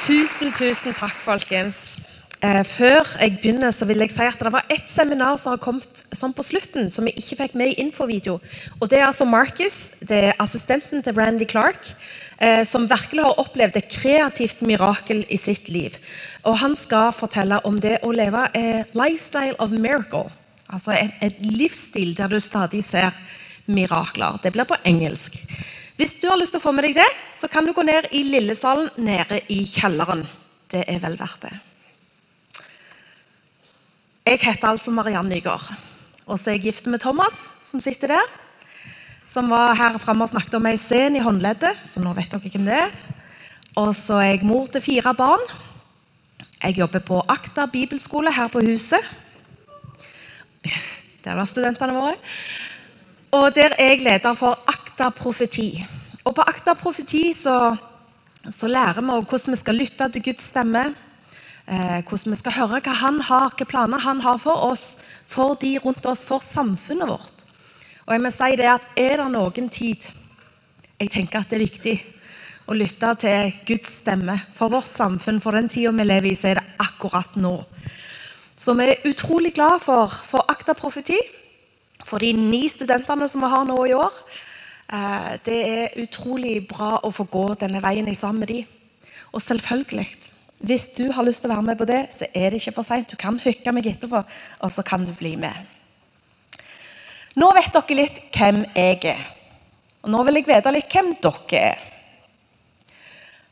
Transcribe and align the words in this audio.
Tusen, 0.00 0.48
tusen 0.56 0.94
takk, 0.96 1.18
folkens. 1.20 1.98
Eh, 2.40 2.62
før 2.64 3.04
jeg 3.20 3.34
begynner, 3.36 3.68
så 3.68 3.84
vil 3.84 4.00
jeg 4.00 4.14
si 4.14 4.24
at 4.24 4.40
det 4.40 4.48
var 4.54 4.64
ett 4.72 4.88
seminar 4.88 5.36
som 5.36 5.52
har 5.52 5.58
kommet 5.60 6.04
sånn 6.16 6.32
på 6.32 6.44
slutten, 6.46 6.86
som 6.88 7.04
vi 7.04 7.12
ikke 7.20 7.36
fikk 7.42 7.56
med 7.60 7.74
i 7.74 7.82
infovideo. 7.82 8.38
Og 8.80 8.88
Det 8.88 8.96
er 8.96 9.04
altså 9.10 9.26
Marcus, 9.28 9.90
det 10.00 10.22
er 10.30 10.40
assistenten 10.40 11.02
til 11.04 11.12
Randy 11.18 11.44
Clark, 11.44 11.92
eh, 12.40 12.64
som 12.64 12.88
virkelig 12.88 13.26
har 13.26 13.42
opplevd 13.44 13.76
et 13.76 13.92
kreativt 13.92 14.62
mirakel 14.62 15.26
i 15.28 15.36
sitt 15.36 15.68
liv. 15.68 15.98
Og 16.44 16.56
Han 16.58 16.76
skal 16.76 17.12
fortelle 17.12 17.60
om 17.64 17.76
det 17.78 17.98
å 18.02 18.10
leve 18.10 18.48
eh, 18.54 18.84
lifestyle 18.94 19.60
of 19.60 19.68
miracle. 19.70 20.32
Altså 20.72 20.96
et, 20.96 21.12
et 21.20 21.44
livsstil 21.44 22.16
der 22.16 22.28
du 22.28 22.40
stadig 22.40 22.84
ser 22.84 23.12
mirakler. 23.66 24.40
Det 24.42 24.52
blir 24.52 24.64
på 24.64 24.80
engelsk. 24.82 25.36
Hvis 26.00 26.14
du 26.16 26.30
har 26.30 26.38
lyst 26.40 26.54
til 26.54 26.62
å 26.62 26.64
få 26.64 26.70
med 26.72 26.86
deg 26.86 26.94
det, 26.96 27.08
så 27.36 27.44
kan 27.52 27.66
du 27.66 27.74
gå 27.76 27.82
ned 27.84 28.06
i 28.16 28.22
Lillesalen 28.24 28.86
nede 29.04 29.42
i 29.52 29.58
kjelleren. 29.68 30.22
Det 30.72 30.80
er 30.88 30.96
vel 31.02 31.18
verdt 31.20 31.42
det. 31.44 31.50
Jeg 34.30 34.40
heter 34.46 34.70
altså 34.70 34.94
Mariann 34.96 35.28
Nygaard. 35.28 35.66
Og 36.24 36.40
så 36.40 36.54
er 36.54 36.56
jeg 36.56 36.70
gift 36.70 36.88
med 36.88 37.04
Thomas, 37.04 37.36
som 37.60 37.84
sitter 37.84 38.14
der. 38.14 38.32
Som 39.28 39.52
var 39.52 39.76
her 39.76 40.00
framme 40.00 40.24
og 40.24 40.32
snakket 40.32 40.56
om 40.56 40.70
ei 40.72 40.80
sen 40.80 41.20
i 41.20 41.26
håndleddet, 41.26 41.84
så 41.84 42.00
nå 42.00 42.16
vet 42.16 42.32
dere 42.32 42.48
hvem 42.48 42.64
det 42.70 42.80
er. 42.80 42.96
Og 43.84 43.92
så 44.00 44.22
er 44.22 44.30
jeg 44.30 44.48
mor 44.48 44.72
til 44.72 44.86
fire 44.88 45.12
barn. 45.20 45.44
Jeg 46.62 46.80
jobber 46.80 47.04
på 47.12 47.20
Akta 47.28 47.68
bibelskole 47.68 48.32
her 48.32 48.48
på 48.48 48.64
huset. 48.64 49.04
Der 50.64 51.36
var 51.36 51.44
studentene 51.44 51.92
våre. 51.92 52.16
Og 53.36 53.52
der 53.54 53.76
er 53.76 53.98
jeg 53.98 54.06
leder 54.08 54.32
for 54.34 54.64
Akta 54.64 55.12
profeti. 55.12 55.74
Og 56.24 56.34
på 56.36 56.44
Akta 56.44 56.74
profeti 56.76 57.30
så, 57.36 57.74
så 58.52 58.68
lærer 58.68 59.00
vi 59.00 59.20
hvordan 59.20 59.54
vi 59.54 59.60
skal 59.60 59.78
lytte 59.80 60.08
til 60.12 60.24
Guds 60.30 60.50
stemme. 60.52 60.90
Eh, 61.70 62.00
hvordan 62.04 62.34
vi 62.34 62.40
skal 62.40 62.56
høre 62.58 62.80
hva 62.84 62.96
han 63.00 63.20
har, 63.28 63.48
hvilke 63.50 63.68
planer 63.70 64.02
han 64.04 64.20
har 64.24 64.40
for 64.42 64.68
oss, 64.72 64.96
for 65.28 65.54
de 65.60 65.76
rundt 65.80 66.06
oss, 66.06 66.24
for 66.26 66.42
samfunnet 66.42 67.08
vårt. 67.08 67.44
Og 68.06 68.16
jeg 68.16 68.24
må 68.24 68.32
si 68.34 68.56
det 68.58 68.66
at 68.66 68.88
Er 68.98 69.22
det 69.22 69.28
noen 69.30 69.68
tid 69.70 70.08
jeg 71.00 71.10
tenker 71.14 71.40
at 71.40 71.48
det 71.48 71.56
er 71.56 71.64
viktig 71.64 71.94
å 72.68 72.76
lytte 72.76 73.14
til 73.22 73.52
Guds 73.66 73.92
stemme 74.02 74.34
for 74.54 74.68
vårt 74.68 74.92
samfunn, 74.92 75.40
for 75.40 75.56
den 75.56 75.70
tida 75.72 75.94
vi 75.96 76.04
lever 76.04 76.28
i, 76.28 76.36
så 76.36 76.50
er 76.50 76.60
det 76.60 76.74
akkurat 76.82 77.38
nå. 77.40 77.54
Så 78.52 78.74
vi 78.76 78.90
er 78.90 79.06
utrolig 79.08 79.54
glad 79.56 79.80
for, 79.80 80.12
for 80.28 80.44
Akta 80.52 80.74
profeti 80.76 81.16
for 82.04 82.20
de 82.20 82.34
ni 82.36 82.66
studentene 82.68 83.28
som 83.30 83.40
vi 83.40 83.48
har 83.48 83.64
nå 83.64 83.78
i 83.88 83.96
år. 83.96 84.12
Eh, 84.90 85.32
det 85.46 85.58
er 85.68 85.98
utrolig 86.02 86.56
bra 86.68 86.96
å 87.06 87.12
få 87.14 87.26
gå 87.30 87.46
denne 87.60 87.82
veien 87.82 88.08
sammen 88.14 88.42
med 88.42 88.50
dem. 88.50 88.64
Og 89.30 89.42
selvfølgelig, 89.44 90.08
hvis 90.66 90.88
du 90.96 91.12
har 91.14 91.24
lyst 91.24 91.44
til 91.44 91.50
å 91.50 91.54
være 91.54 91.68
med 91.68 91.78
på 91.78 91.86
det, 91.86 92.00
så 92.12 92.26
er 92.34 92.50
det 92.50 92.58
ikke 92.60 92.74
for 92.80 92.88
seint. 92.88 93.10
Du 93.10 93.16
kan 93.16 93.38
hooke 93.38 93.72
meg 93.72 93.86
etterpå, 93.86 94.24
og 94.60 94.72
så 94.74 94.82
kan 94.82 95.06
du 95.06 95.12
bli 95.14 95.36
med. 95.38 95.54
Nå 97.38 97.52
vet 97.54 97.70
dere 97.72 97.96
litt 97.96 98.18
hvem 98.34 98.64
jeg 98.74 98.98
er. 99.12 99.22
Og 100.02 100.10
nå 100.10 100.24
vil 100.26 100.40
jeg 100.40 100.48
vite 100.48 100.72
litt 100.74 100.90
hvem 100.90 101.12
dere 101.22 101.60
er. 101.60 101.86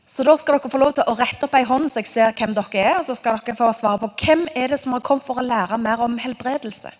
Så 0.09 0.25
da 0.25 0.33
skal 0.41 0.57
dere 0.57 0.71
få 0.73 0.81
lov 0.81 0.95
til 0.97 1.05
å 1.05 1.13
rette 1.15 1.45
opp 1.45 1.53
ei 1.55 1.67
hånd 1.69 1.91
så 1.93 2.01
jeg 2.01 2.09
ser 2.09 2.33
hvem 2.35 2.55
dere 2.57 2.81
er. 2.81 2.97
Og 2.99 3.05
så 3.07 3.15
skal 3.15 3.39
dere 3.39 3.55
få 3.55 3.69
svare 3.77 4.01
på 4.03 4.11
hvem 4.25 4.43
er 4.57 4.73
det 4.73 4.81
som 4.81 4.97
har 4.97 5.05
kommet 5.05 5.23
for 5.27 5.39
å 5.39 5.45
lære 5.45 5.79
mer 5.79 6.03
om 6.03 6.17
helbredelse. 6.19 6.91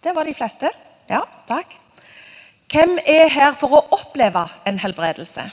Det 0.00 0.14
var 0.14 0.24
de 0.24 0.34
fleste. 0.38 0.72
Ja, 1.10 1.24
takk. 1.50 1.76
Hvem 2.72 2.98
er 3.06 3.30
her 3.32 3.54
for 3.56 3.78
å 3.78 3.84
oppleve 3.96 4.44
en 4.68 4.78
helbredelse? 4.82 5.46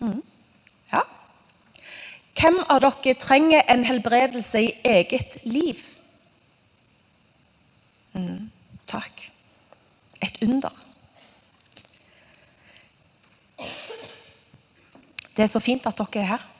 Mm. 0.00 0.22
Ja. 0.92 1.02
Hvem 2.38 2.62
av 2.72 2.80
dere 2.84 3.16
trenger 3.20 3.66
en 3.68 3.84
helbredelse 3.84 4.62
i 4.64 4.72
eget 4.88 5.36
liv? 5.44 5.84
Mm. 8.14 8.48
Takk. 8.88 9.28
Et 10.24 10.40
under. 10.46 10.72
Det 15.34 15.42
er 15.42 15.50
så 15.50 15.60
fint 15.60 15.86
at 15.86 15.98
dere 15.98 16.22
er 16.22 16.30
her. 16.36 16.50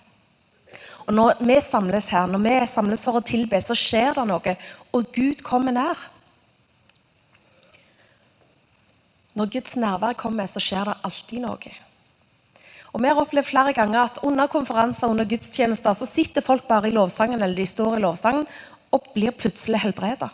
Og 1.06 1.14
Når 1.14 1.41
vi 1.41 1.60
samles 1.60 2.06
her, 2.09 2.26
når 2.26 2.41
vi 2.44 2.54
samles 2.66 3.04
for 3.04 3.16
å 3.16 3.25
tilbe, 3.25 3.60
så 3.60 3.76
skjer 3.76 4.16
det 4.16 4.25
noe, 4.28 4.56
og 4.92 5.09
Gud 5.12 5.42
kommer 5.44 5.72
nær. 5.72 6.00
Når 9.34 9.50
Guds 9.50 9.75
nærvær 9.77 10.15
kommer, 10.19 10.47
så 10.47 10.62
skjer 10.62 10.91
det 10.91 11.00
alltid 11.06 11.43
noe. 11.43 11.75
Og 12.95 13.03
Vi 13.03 13.11
har 13.11 13.19
opplevd 13.19 13.50
flere 13.50 13.75
ganger 13.75 14.05
at 14.05 14.22
under 14.22 14.47
konferanser 14.47 15.11
under 15.11 15.27
gudstjenester 15.27 15.97
så 15.99 16.06
sitter 16.06 16.45
folk 16.47 16.69
bare 16.69 16.89
i 16.89 16.95
lovsangen 16.95 17.43
eller 17.43 17.56
de 17.59 17.67
står 17.67 17.97
i 17.97 18.05
lovsangen 18.05 18.47
og 18.95 19.11
blir 19.15 19.34
plutselig 19.34 19.81
helbreda. 19.83 20.31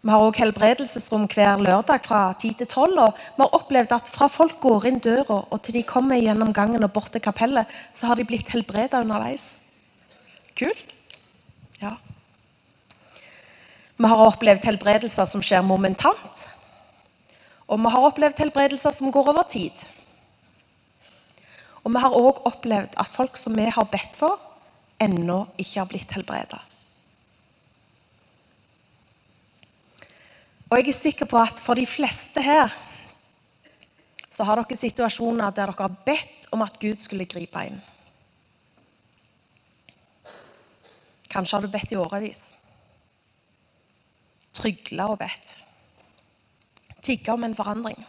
Vi 0.00 0.14
har 0.14 0.22
også 0.22 0.40
helbredelsesrom 0.40 1.26
hver 1.28 1.60
lørdag 1.60 2.04
fra 2.06 2.32
10 2.32 2.54
til 2.62 2.66
12. 2.66 2.98
Og 3.02 3.14
vi 3.18 3.42
har 3.42 3.56
opplevd 3.58 3.92
at 3.92 4.10
fra 4.14 4.28
folk 4.32 4.60
går 4.62 4.86
inn 4.88 5.00
døra 5.04 5.42
og 5.42 5.62
til 5.62 5.74
de 5.74 5.82
kommer 5.84 6.16
gjennom 6.22 6.52
gangen 6.56 6.86
og 6.86 6.92
bort 6.94 7.12
til 7.12 7.20
kapellet, 7.20 7.66
så 7.92 8.08
har 8.08 8.16
de 8.16 8.24
blitt 8.24 8.48
helbreda 8.54 9.02
underveis. 9.02 9.58
Kult? 10.56 10.94
Ja. 11.82 11.96
Vi 13.98 14.06
har 14.06 14.28
opplevd 14.30 14.64
helbredelser 14.64 15.26
som 15.28 15.42
skjer 15.44 15.66
momentant. 15.66 16.46
Og 17.68 17.80
vi 17.80 17.92
har 17.92 18.06
opplevd 18.08 18.40
helbredelser 18.40 18.94
som 18.96 19.12
går 19.12 19.30
over 19.34 19.44
tid. 19.48 19.84
Og 21.84 21.92
vi 21.92 22.00
har 22.02 22.16
òg 22.16 22.40
opplevd 22.48 22.96
at 23.00 23.12
folk 23.12 23.36
som 23.40 23.56
vi 23.56 23.68
har 23.72 23.88
bedt 23.92 24.16
for, 24.16 24.40
ennå 25.00 25.44
ikke 25.60 25.78
har 25.80 25.90
blitt 25.90 26.12
helbreda. 26.16 26.62
Og 30.68 30.80
jeg 30.80 30.90
er 30.90 30.96
sikker 30.96 31.28
på 31.28 31.38
at 31.40 31.60
for 31.64 31.78
de 31.78 31.86
fleste 31.88 32.42
her 32.44 32.74
så 34.28 34.44
har 34.44 34.60
dere 34.60 34.76
situasjoner 34.76 35.48
der 35.48 35.70
dere 35.70 35.76
har 35.78 35.94
bedt 36.06 36.50
om 36.52 36.64
at 36.64 36.76
Gud 36.80 37.00
skulle 37.00 37.28
gripe 37.28 37.62
inn. 37.70 37.80
Kanskje 41.28 41.56
har 41.56 41.64
du 41.64 41.72
bedt 41.72 41.92
i 41.92 42.00
årevis. 42.00 42.42
Trygla 44.56 45.08
og 45.12 45.18
bedt. 45.20 45.56
Tigga 47.08 47.34
om 47.34 47.46
en 47.46 47.56
forandring. 47.56 48.04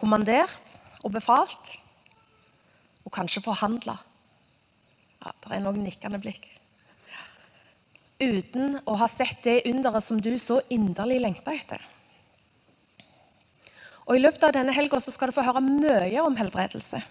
Kommandert 0.00 0.78
og 1.04 1.12
befalt. 1.12 1.74
Og 3.04 3.12
kanskje 3.12 3.44
forhandla. 3.44 3.98
Ja, 5.22 5.36
det 5.44 5.54
er 5.54 5.62
noen 5.62 5.84
nikkende 5.84 6.20
blikk 6.22 6.48
uten 8.22 8.78
å 8.86 8.96
ha 9.00 9.08
sett 9.10 9.42
det 9.46 9.62
underet 9.70 10.04
som 10.04 10.20
du 10.22 10.34
så 10.38 10.60
inderlig 10.72 11.20
lengta 11.22 11.54
etter. 11.54 11.82
Og 14.06 14.16
I 14.16 14.22
løpet 14.22 14.46
av 14.46 14.54
denne 14.56 14.74
helga 14.74 15.00
skal 15.02 15.30
du 15.30 15.36
få 15.36 15.44
høre 15.46 15.62
mye 15.64 16.22
om 16.22 16.36
helbredelse. 16.38 17.02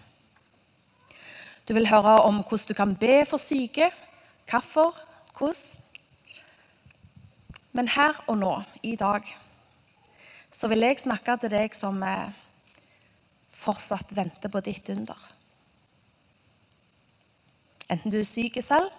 Du 1.67 1.73
vil 1.77 1.87
høre 1.87 2.17
om 2.25 2.41
hvordan 2.41 2.67
du 2.67 2.75
kan 2.75 2.95
be 2.99 3.21
for 3.29 3.41
syke, 3.41 3.91
hvorfor, 4.49 4.97
hvordan. 5.37 5.77
Men 7.71 7.87
her 7.87 8.17
og 8.27 8.41
nå, 8.41 8.55
i 8.83 8.97
dag, 8.99 9.27
så 10.51 10.67
vil 10.67 10.83
jeg 10.83 10.99
snakke 10.99 11.37
til 11.39 11.53
deg 11.53 11.75
som 11.75 12.01
eh, 12.03 12.33
fortsatt 13.61 14.11
venter 14.15 14.51
på 14.51 14.61
ditt 14.65 14.89
under. 14.91 15.29
Enten 17.91 18.11
du 18.11 18.19
er 18.21 18.27
syk 18.27 18.59
selv, 18.63 18.91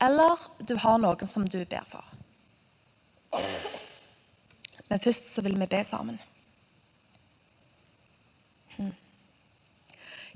eller 0.00 0.40
du 0.60 0.76
har 0.80 0.98
noen 1.00 1.28
som 1.28 1.46
du 1.48 1.62
ber 1.64 1.86
for. 1.88 2.04
Men 4.88 5.02
først 5.02 5.32
så 5.32 5.42
vil 5.42 5.56
vi 5.58 5.68
be 5.68 5.80
sammen. 5.84 6.18
Hmm. 8.76 8.92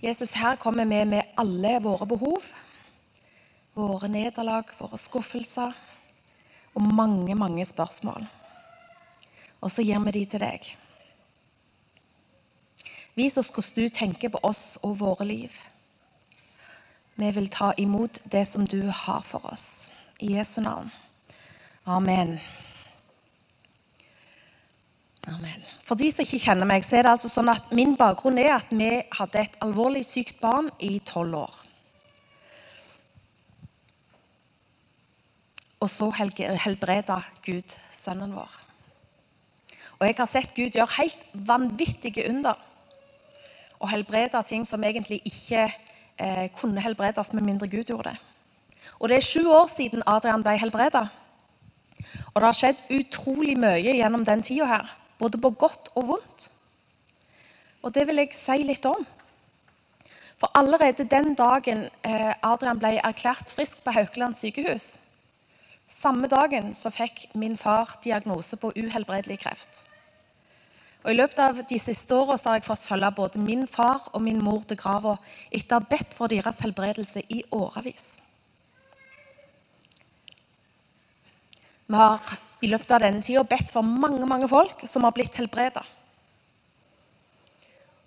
Jesus, 0.02 0.32
her 0.32 0.56
kommer 0.56 0.88
vi 0.88 1.05
med 1.05 1.37
alle 1.38 1.76
våre 1.85 2.08
behov, 2.08 2.49
våre 3.76 4.08
nederlag, 4.08 4.73
våre 4.81 4.99
skuffelser 4.99 5.76
og 6.75 6.82
mange, 6.82 7.35
mange 7.35 7.67
spørsmål. 7.69 8.26
Og 9.61 9.73
så 9.73 9.85
gir 9.85 10.01
vi 10.05 10.15
de 10.17 10.25
til 10.25 10.43
deg. 10.43 10.71
Vis 13.19 13.37
oss 13.39 13.51
hvordan 13.53 13.77
du 13.77 13.89
tenker 13.93 14.33
på 14.33 14.41
oss 14.47 14.79
og 14.83 14.99
våre 15.01 15.27
liv. 15.29 15.57
Vi 17.21 17.31
vil 17.37 17.51
ta 17.53 17.73
imot 17.77 18.23
det 18.33 18.47
som 18.49 18.65
du 18.67 18.89
har 18.89 19.21
for 19.29 19.45
oss. 19.53 19.91
I 20.21 20.37
Jesu 20.37 20.61
navn. 20.61 20.91
Amen. 21.87 22.39
Amen. 25.29 25.65
For 25.85 26.01
de 26.01 26.09
som 26.12 26.25
ikke 26.25 26.41
kjenner 26.41 26.69
meg, 26.69 26.85
så 26.85 26.97
er 26.97 27.05
det 27.05 27.12
altså 27.17 27.29
sånn 27.33 27.51
at 27.53 27.69
min 27.77 27.93
bakgrunn 27.99 28.41
er 28.41 28.55
at 28.55 28.73
vi 28.73 28.89
hadde 29.17 29.43
et 29.43 29.59
alvorlig 29.65 30.05
sykt 30.09 30.41
barn 30.41 30.71
i 30.81 30.99
tolv 31.05 31.37
år. 31.43 31.61
Og 35.81 35.89
så 35.89 36.11
helbreda 36.12 37.23
Gud 37.45 37.77
sønnen 37.97 38.37
vår. 38.37 38.60
Og 40.00 40.08
jeg 40.08 40.17
har 40.17 40.29
sett 40.32 40.55
Gud 40.56 40.73
gjøre 40.73 40.97
helt 40.97 41.25
vanvittige 41.35 42.29
under. 42.29 42.55
og 43.81 43.88
helbrede 43.88 44.43
ting 44.44 44.67
som 44.69 44.85
egentlig 44.85 45.23
ikke 45.25 45.73
eh, 46.19 46.50
kunne 46.52 46.82
helbredes 46.85 47.32
med 47.32 47.43
mindre 47.43 47.69
Gud 47.69 47.85
gjorde 47.88 48.11
det. 48.11 48.19
Og 48.99 49.08
Det 49.08 49.17
er 49.17 49.20
sju 49.20 49.49
år 49.49 49.67
siden 49.67 50.02
Adrian 50.06 50.43
ble 50.43 50.56
helbreda. 50.61 51.06
Og 52.35 52.41
det 52.41 52.44
har 52.44 52.58
skjedd 52.58 52.82
utrolig 52.91 53.56
mye 53.58 53.97
gjennom 53.97 54.25
den 54.25 54.43
tida 54.43 54.67
her, 54.67 54.91
både 55.19 55.41
på 55.41 55.50
godt 55.50 55.88
og 55.94 56.08
vondt. 56.08 56.50
Og 57.82 57.94
det 57.94 58.06
vil 58.06 58.20
jeg 58.20 58.37
si 58.37 58.61
litt 58.69 58.85
om. 58.85 59.06
For 60.41 60.52
allerede 60.55 61.08
den 61.08 61.35
dagen 61.35 61.88
eh, 62.05 62.35
Adrian 62.43 62.79
ble 62.81 62.99
erklært 63.00 63.52
frisk 63.56 63.81
på 63.85 63.93
Haukeland 63.97 64.37
sykehus, 64.37 64.99
samme 65.88 66.29
dagen 66.29 66.75
så 66.75 66.93
fikk 66.93 67.31
min 67.35 67.56
far 67.56 67.97
diagnose 68.05 68.56
på 68.56 68.73
uhelbredelig 68.76 69.41
kreft. 69.41 69.82
Og 71.00 71.14
I 71.14 71.17
løpet 71.17 71.38
av 71.41 71.61
de 71.64 71.79
siste 71.81 72.12
åra 72.12 72.37
har 72.44 72.58
jeg 72.58 72.67
fått 72.67 72.85
følge 72.85 73.08
både 73.17 73.41
min 73.41 73.64
far 73.70 74.11
og 74.12 74.20
min 74.20 74.41
mor 74.44 74.67
til 74.69 74.76
grava 74.81 75.17
etter 75.49 75.79
å 75.79 75.81
ha 75.81 75.88
bedt 75.88 76.12
for 76.17 76.29
deres 76.29 76.61
helbredelse 76.61 77.23
i 77.32 77.41
årevis. 77.56 78.19
Vi 81.88 81.97
har 81.97 82.37
i 82.61 82.69
løpet 82.69 82.93
av 82.93 83.00
denne 83.02 83.25
tida 83.25 83.43
bedt 83.49 83.73
for 83.73 83.87
mange 83.87 84.29
mange 84.29 84.49
folk 84.50 84.85
som 84.87 85.06
har 85.08 85.17
blitt 85.17 85.38
helbreda. 85.41 85.82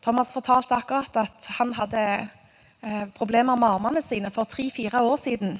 Thomas 0.03 0.31
fortalte 0.35 0.77
akkurat 0.77 1.17
at 1.17 1.47
han 1.57 1.73
hadde 1.73 2.03
eh, 2.03 3.05
problemer 3.17 3.57
med 3.57 3.69
armene 3.71 4.03
sine 4.05 4.29
for 4.35 4.45
tre-fire 4.45 5.01
år 5.01 5.17
siden. 5.17 5.57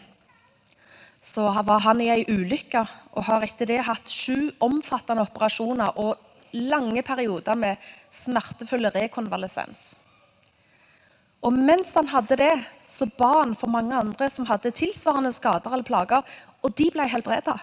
Så 1.24 1.48
var 1.66 1.82
han 1.88 2.04
i 2.04 2.12
ei 2.14 2.28
ulykke 2.28 2.84
og 3.16 3.26
har 3.26 3.48
etter 3.48 3.72
det 3.72 3.80
hatt 3.88 4.12
sju 4.12 4.52
omfattende 4.62 5.26
operasjoner 5.26 5.98
og 5.98 6.20
lange 6.54 7.04
perioder 7.06 7.58
med 7.58 7.92
smertefull 8.14 8.88
rekonvalesens. 8.94 9.94
Og 11.44 11.54
mens 11.54 11.92
han 11.98 12.08
hadde 12.08 12.38
det, 12.40 12.54
så 12.88 13.08
ba 13.20 13.42
han 13.42 13.56
for 13.60 13.72
mange 13.72 13.96
andre 13.98 14.30
som 14.32 14.48
hadde 14.48 14.72
tilsvarende 14.72 15.34
skader 15.36 15.74
eller 15.74 15.88
plager, 15.88 16.22
og 16.64 16.76
de 16.78 16.88
ble 16.94 17.08
helbreda, 17.12 17.58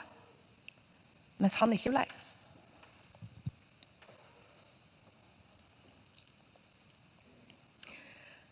mens 1.40 1.56
han 1.62 1.72
ikke 1.72 1.94
ble. 1.94 2.04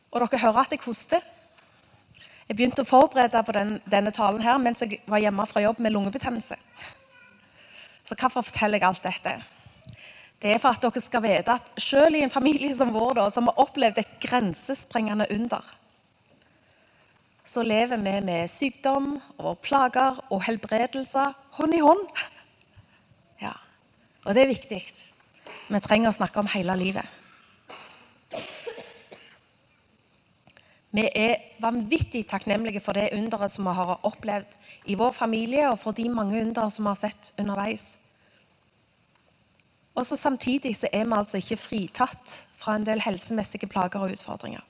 Og 0.08 0.22
dere 0.22 0.40
hører 0.40 0.62
at 0.64 0.72
jeg 0.72 0.80
hoster. 0.86 1.20
Jeg 2.48 2.56
begynte 2.56 2.80
å 2.80 2.88
forberede 2.88 3.42
på 3.44 3.52
den, 3.52 3.74
denne 3.84 4.12
talen 4.16 4.40
her 4.40 4.56
mens 4.62 4.80
jeg 4.80 5.02
var 5.04 5.20
hjemme 5.20 5.44
fra 5.46 5.60
jobb 5.60 5.82
med 5.84 5.92
lungebetennelse. 5.92 6.56
Så 8.08 8.16
hvorfor 8.16 8.46
forteller 8.48 8.80
jeg 8.80 8.88
alt 8.88 9.04
dette? 9.04 9.34
Det 10.38 10.52
er 10.54 10.60
for 10.62 10.70
at 10.76 10.84
dere 10.84 11.02
skal 11.02 11.24
vite 11.24 11.54
at 11.58 11.82
selv 11.82 12.14
i 12.14 12.22
en 12.22 12.30
familie 12.30 12.74
som 12.76 12.92
vår, 12.94 13.16
da, 13.18 13.26
som 13.34 13.50
har 13.50 13.58
opplevd 13.58 13.98
et 13.98 14.16
grensesprengende 14.22 15.26
under, 15.34 15.64
så 17.48 17.64
lever 17.64 17.96
vi 17.96 18.12
med 18.20 18.50
sykdom 18.52 19.14
og 19.40 19.62
plager 19.64 20.18
og 20.28 20.42
helbredelser 20.44 21.32
hånd 21.56 21.74
i 21.74 21.80
hånd. 21.80 22.02
Ja, 23.40 23.54
Og 24.26 24.34
det 24.34 24.42
er 24.42 24.52
viktig. 24.52 24.82
Vi 25.68 25.80
trenger 25.80 26.10
å 26.10 26.18
snakke 26.18 26.42
om 26.42 26.50
hele 26.52 26.76
livet. 26.76 27.06
Vi 30.92 31.04
er 31.04 31.56
vanvittig 31.60 32.26
takknemlige 32.28 32.80
for 32.84 32.96
det 32.96 33.14
underet 33.16 33.52
som 33.52 33.64
vi 33.68 33.74
har 33.76 33.98
opplevd 34.08 34.54
i 34.88 34.96
vår 34.96 35.12
familie, 35.16 35.70
og 35.70 35.78
for 35.80 35.96
de 35.96 36.08
mange 36.08 36.40
under 36.40 36.68
som 36.68 36.84
vi 36.84 36.92
har 36.92 37.00
sett 37.00 37.32
underveis. 37.40 37.96
Og 39.98 40.06
så 40.06 40.16
Samtidig 40.16 40.76
så 40.78 40.86
er 40.92 41.04
vi 41.04 41.16
altså 41.16 41.40
ikke 41.40 41.58
fritatt 41.58 42.34
fra 42.58 42.76
en 42.76 42.86
del 42.86 43.02
helsemessige 43.02 43.66
plager 43.66 43.98
og 43.98 44.12
utfordringer. 44.14 44.62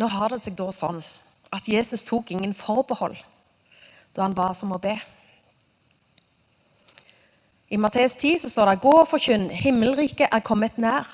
Nå 0.00 0.08
har 0.08 0.32
det 0.32 0.40
seg 0.40 0.56
da 0.56 0.70
sånn 0.72 1.02
at 1.52 1.68
Jesus 1.68 2.06
tok 2.08 2.32
ingen 2.32 2.54
forbehold 2.56 3.18
da 4.16 4.24
han 4.24 4.34
ba 4.34 4.48
oss 4.54 4.64
om 4.64 4.72
å 4.72 4.80
be. 4.80 4.96
I 7.70 7.78
Matteus 7.78 8.16
10 8.16 8.40
så 8.42 8.48
står 8.50 8.72
det 8.72 8.80
Gå 8.82 8.94
og 9.02 9.08
forkynn, 9.12 9.50
himmelriket 9.52 10.32
er 10.32 10.42
kommet 10.42 10.80
nær. 10.80 11.06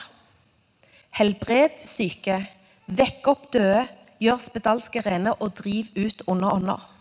Helbred 1.19 1.83
syke, 1.83 2.45
vekk 2.87 3.33
opp 3.33 3.51
døde, 3.53 3.89
gjør 4.23 4.41
spedalske 4.41 5.03
rene 5.05 5.35
og 5.35 5.57
driv 5.59 5.91
ut 5.99 6.23
onde 6.31 6.53
ånder. 6.61 6.96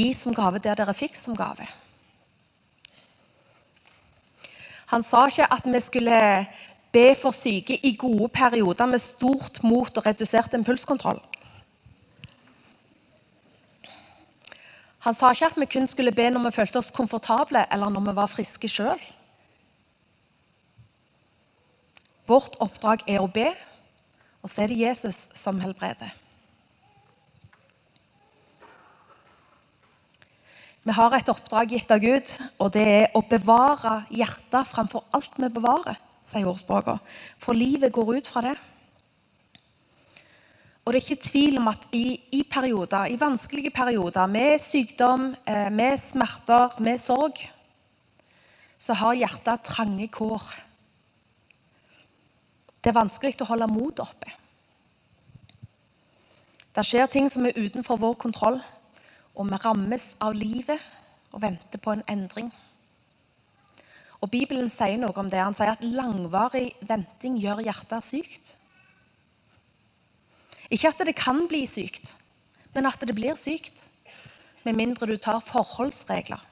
Gi 0.00 0.12
som 0.16 0.34
gave 0.34 0.62
der 0.64 0.78
dere 0.78 0.96
fikk 0.96 1.18
som 1.18 1.36
gave. 1.36 1.68
Han 4.90 5.04
sa 5.06 5.26
ikke 5.28 5.46
at 5.54 5.66
vi 5.68 5.80
skulle 5.80 6.20
be 6.92 7.14
for 7.14 7.36
syke 7.36 7.76
i 7.86 7.92
gode 7.96 8.28
perioder 8.34 8.88
med 8.90 8.98
stort 8.98 9.62
mot 9.62 9.96
og 9.96 10.06
redusert 10.06 10.54
impulskontroll. 10.56 11.20
Han 15.06 15.14
sa 15.16 15.30
ikke 15.32 15.46
at 15.46 15.60
vi 15.60 15.68
kun 15.70 15.86
skulle 15.86 16.12
be 16.12 16.26
når 16.30 16.48
vi 16.48 16.56
følte 16.58 16.80
oss 16.82 16.90
komfortable, 16.92 17.62
eller 17.72 17.88
når 17.88 18.08
vi 18.08 18.16
var 18.16 18.32
friske 18.32 18.68
sjøl. 18.68 19.00
Vårt 22.28 22.58
oppdrag 22.60 23.06
er 23.08 23.22
å 23.22 23.30
be, 23.30 23.48
og 24.42 24.50
så 24.50 24.64
er 24.64 24.72
det 24.72 24.82
Jesus 24.82 25.28
som 25.34 25.60
helbreder. 25.62 26.12
Vi 30.80 30.94
har 30.96 31.12
et 31.12 31.28
oppdrag 31.28 31.74
gitt 31.74 31.90
av 31.92 32.00
Gud, 32.00 32.30
og 32.56 32.70
det 32.72 32.84
er 32.88 33.16
å 33.16 33.20
bevare 33.28 33.98
hjertet 34.16 34.68
framfor 34.70 35.04
alt 35.12 35.36
vi 35.36 35.50
bevarer, 35.52 35.98
sier 36.24 36.48
ordspråket. 36.48 37.02
For 37.36 37.56
livet 37.56 37.92
går 37.92 38.14
ut 38.16 38.30
fra 38.30 38.42
det. 38.46 38.54
Og 40.80 40.94
det 40.94 41.02
er 41.02 41.04
ikke 41.04 41.28
tvil 41.28 41.60
om 41.60 41.68
at 41.68 41.84
i, 41.92 42.16
i 42.32 42.40
perioder, 42.48 43.12
i 43.12 43.20
vanskelige 43.20 43.74
perioder, 43.76 44.24
med 44.32 44.56
sykdom, 44.64 45.34
eh, 45.44 45.68
med 45.68 46.00
smerter, 46.00 46.80
med 46.80 46.96
sorg, 46.98 47.44
så 48.80 48.96
har 48.96 49.20
hjertet 49.20 49.68
trange 49.68 50.08
kår. 50.08 50.48
Det 52.80 52.88
er 52.88 52.96
vanskelig 52.96 53.36
å 53.44 53.52
holde 53.52 53.68
motet 53.68 54.06
oppe. 54.08 54.32
Det 56.72 56.88
skjer 56.88 57.10
ting 57.12 57.28
som 57.28 57.44
er 57.44 57.58
utenfor 57.60 58.00
vår 58.00 58.16
kontroll 58.16 58.62
og 59.34 59.46
vi 59.50 59.60
rammes 59.62 60.06
av 60.20 60.34
livet 60.36 60.80
og 61.30 61.42
venter 61.44 61.80
på 61.82 61.94
en 61.94 62.04
endring. 62.10 62.50
Og 64.20 64.28
Bibelen 64.32 64.68
sier 64.72 64.98
noe 65.00 65.16
om 65.16 65.30
det. 65.32 65.40
Han 65.40 65.56
sier 65.56 65.72
at 65.72 65.84
langvarig 65.84 66.74
venting 66.84 67.38
gjør 67.40 67.62
hjertet 67.64 68.04
sykt. 68.04 68.54
Ikke 70.70 70.92
at 70.92 71.00
det 71.06 71.16
kan 71.18 71.46
bli 71.50 71.64
sykt, 71.66 72.14
men 72.74 72.86
at 72.86 73.00
det 73.02 73.16
blir 73.16 73.38
sykt. 73.40 73.86
Med 74.62 74.76
mindre 74.76 75.08
du 75.08 75.16
tar 75.16 75.40
forholdsregler. 75.40 76.42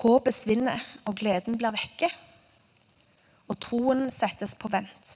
Håpet 0.00 0.34
svinner, 0.34 0.82
og 1.06 1.14
gleden 1.20 1.58
blir 1.60 1.76
vekke. 1.76 2.08
Og 3.46 3.58
troen 3.62 4.08
settes 4.14 4.56
på 4.58 4.70
vent. 4.72 5.14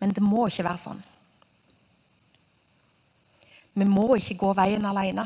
Men 0.00 0.14
det 0.16 0.24
må 0.24 0.48
ikke 0.48 0.66
være 0.66 0.82
sånn. 0.82 1.02
Vi 3.80 3.88
må 3.88 4.06
ikke 4.18 4.36
gå 4.42 4.52
veien 4.58 4.84
alene. 4.84 5.24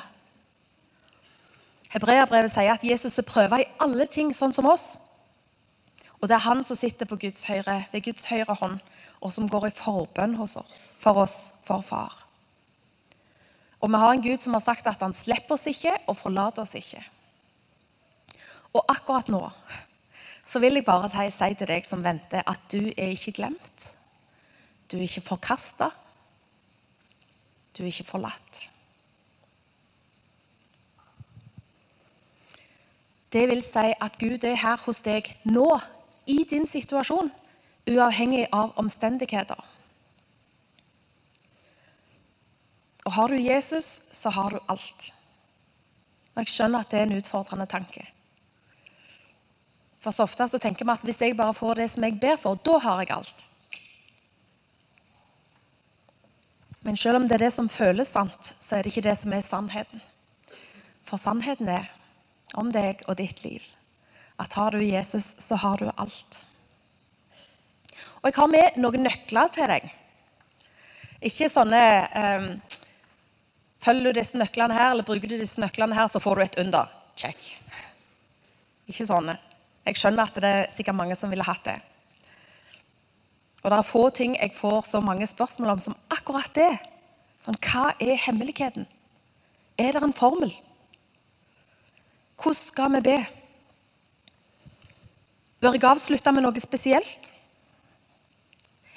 Hebreabrevet 1.95 2.53
sier 2.53 2.75
at 2.75 2.85
Jesus 2.87 3.19
er 3.19 3.27
prøva 3.27 3.61
i 3.63 3.71
alle 3.83 4.07
ting, 4.11 4.33
sånn 4.35 4.55
som 4.55 4.69
oss. 4.71 4.95
Og 6.21 6.29
det 6.31 6.39
er 6.39 6.47
han 6.47 6.63
som 6.67 6.79
sitter 6.79 7.09
på 7.11 7.19
Guds 7.27 7.45
høyre, 7.49 7.85
ved 7.93 8.05
Guds 8.07 8.27
høyre 8.31 8.57
hånd, 8.61 8.79
og 9.21 9.33
som 9.35 9.49
går 9.51 9.69
i 9.69 9.75
forbønn 9.75 10.37
hos 10.39 10.57
oss, 10.61 10.89
for 11.03 11.23
oss, 11.23 11.53
for 11.67 11.85
far. 11.87 12.25
Og 13.83 13.91
vi 13.93 14.01
har 14.01 14.15
en 14.15 14.23
Gud 14.25 14.43
som 14.43 14.55
har 14.57 14.65
sagt 14.65 14.87
at 14.89 15.03
han 15.05 15.15
slipper 15.17 15.59
oss 15.59 15.67
ikke 15.69 15.93
og 16.09 16.17
forlater 16.17 16.65
oss 16.65 16.75
ikke. 16.79 17.03
Og 18.75 18.83
akkurat 18.91 19.29
nå 19.31 19.43
så 20.45 20.61
vil 20.61 20.77
jeg 20.77 20.85
bare 20.85 21.31
si 21.33 21.55
til 21.57 21.69
deg 21.69 21.87
som 21.89 22.03
venter, 22.05 22.43
at 22.45 22.65
du 22.73 22.91
er 22.93 23.15
ikke 23.15 23.33
glemt. 23.39 23.87
Du 24.91 24.99
er 24.99 25.07
ikke 25.07 25.25
forkasta. 25.25 25.89
Du 27.75 27.83
er 27.83 27.91
ikke 27.91 28.07
forlatt. 28.07 28.61
Det 33.35 33.49
vil 33.51 33.65
si 33.67 33.91
at 33.99 34.19
Gud 34.21 34.45
er 34.47 34.61
her 34.63 34.79
hos 34.87 35.03
deg 35.03 35.33
nå, 35.51 35.67
i 36.31 36.45
din 36.49 36.65
situasjon, 36.65 37.29
uavhengig 37.91 38.47
av 38.55 38.71
omstendigheter. 38.81 39.59
Og 43.05 43.13
har 43.13 43.29
du 43.29 43.37
Jesus, 43.37 44.01
så 44.13 44.31
har 44.33 44.55
du 44.55 44.61
alt. 44.69 45.11
Og 46.35 46.41
Jeg 46.43 46.55
skjønner 46.55 46.81
at 46.81 46.91
det 46.91 47.01
er 47.01 47.09
en 47.09 47.19
utfordrende 47.19 47.67
tanke. 47.67 48.07
For 50.01 50.13
så 50.13 50.25
ofte 50.25 50.47
så 50.49 50.61
tenker 50.61 50.87
vi 50.87 50.95
at 50.95 51.05
hvis 51.05 51.21
jeg 51.21 51.37
bare 51.37 51.57
får 51.57 51.83
det 51.83 51.91
som 51.93 52.05
jeg 52.05 52.21
ber 52.21 52.41
for, 52.41 52.57
da 52.57 52.79
har 52.79 53.03
jeg 53.03 53.13
alt. 53.17 53.45
Men 56.85 56.97
selv 57.01 57.17
om 57.17 57.29
det 57.29 57.39
er 57.39 57.47
det 57.47 57.55
som 57.55 57.69
føles 57.73 58.11
sant, 58.13 58.53
så 58.61 58.77
er 58.77 58.85
det 58.85 58.93
ikke 58.93 59.07
det 59.09 59.17
som 59.17 59.33
er 59.33 59.45
sannheten. 59.47 60.03
For 61.09 61.21
sannheten 61.21 61.71
er 61.73 61.89
om 62.61 62.71
deg 62.75 63.01
og 63.09 63.17
ditt 63.21 63.41
liv. 63.45 63.65
At 64.41 64.53
har 64.59 64.75
du 64.75 64.85
Jesus, 64.85 65.33
så 65.41 65.57
har 65.63 65.81
du 65.81 65.89
alt. 65.89 66.41
Og 68.21 68.29
jeg 68.29 68.37
har 68.37 68.51
med 68.53 68.77
noen 68.81 69.07
nøkler 69.07 69.53
til 69.55 69.71
deg. 69.71 69.89
Ikke 71.25 71.49
sånne 71.49 71.85
um, 72.13 72.49
Følger 73.85 74.15
du 74.15 74.17
disse 74.17 74.39
nøklene 74.41 74.73
her, 74.73 74.95
eller 74.95 75.05
bruker 75.05 75.29
du 75.29 75.37
disse 75.37 75.61
nøklene 75.61 75.97
her, 75.97 76.07
så 76.09 76.21
får 76.21 76.39
du 76.39 76.43
et 76.47 76.55
under. 76.63 76.89
Check. 77.21 77.41
Ikke 78.89 79.05
sånne. 79.05 79.35
Jeg 79.85 79.99
skjønner 80.01 80.31
at 80.31 80.39
det 80.41 80.53
er 80.57 80.71
sikkert 80.73 80.97
mange 80.97 81.17
som 81.21 81.29
ville 81.29 81.45
hatt 81.45 81.67
det. 81.69 81.77
Og 83.65 83.73
det 83.73 83.79
er 83.79 83.89
få 83.89 84.09
ting 84.13 84.35
jeg 84.37 84.53
får 84.53 84.83
så 84.91 85.01
mange 85.01 85.27
spørsmål 85.27 85.75
om 85.75 85.81
som 85.81 85.97
akkurat 86.13 86.53
det. 86.57 86.75
Sånn, 87.45 87.57
hva 87.65 87.95
er 88.01 88.21
hemmeligheten? 88.21 88.85
Er 89.81 89.97
det 89.97 90.03
en 90.05 90.13
formel? 90.17 90.53
Hvordan 92.37 92.61
skal 92.61 92.93
vi 92.97 93.01
be? 93.09 93.17
Bør 95.65 95.79
jeg 95.79 95.89
avslutte 95.89 96.33
med 96.37 96.45
noe 96.45 96.61
spesielt? 96.61 97.31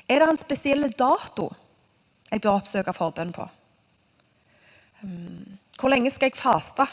Er 0.07 0.19
det 0.19 0.27
en 0.27 0.39
spesiell 0.39 0.87
dato 0.99 1.47
jeg 2.27 2.43
bør 2.43 2.59
oppsøke 2.59 2.95
forbønn 2.95 3.31
på? 3.35 3.47
Hmm, 4.99 5.59
hvor 5.79 5.93
lenge 5.93 6.11
skal 6.11 6.31
jeg 6.31 6.39
faste? 6.39 6.87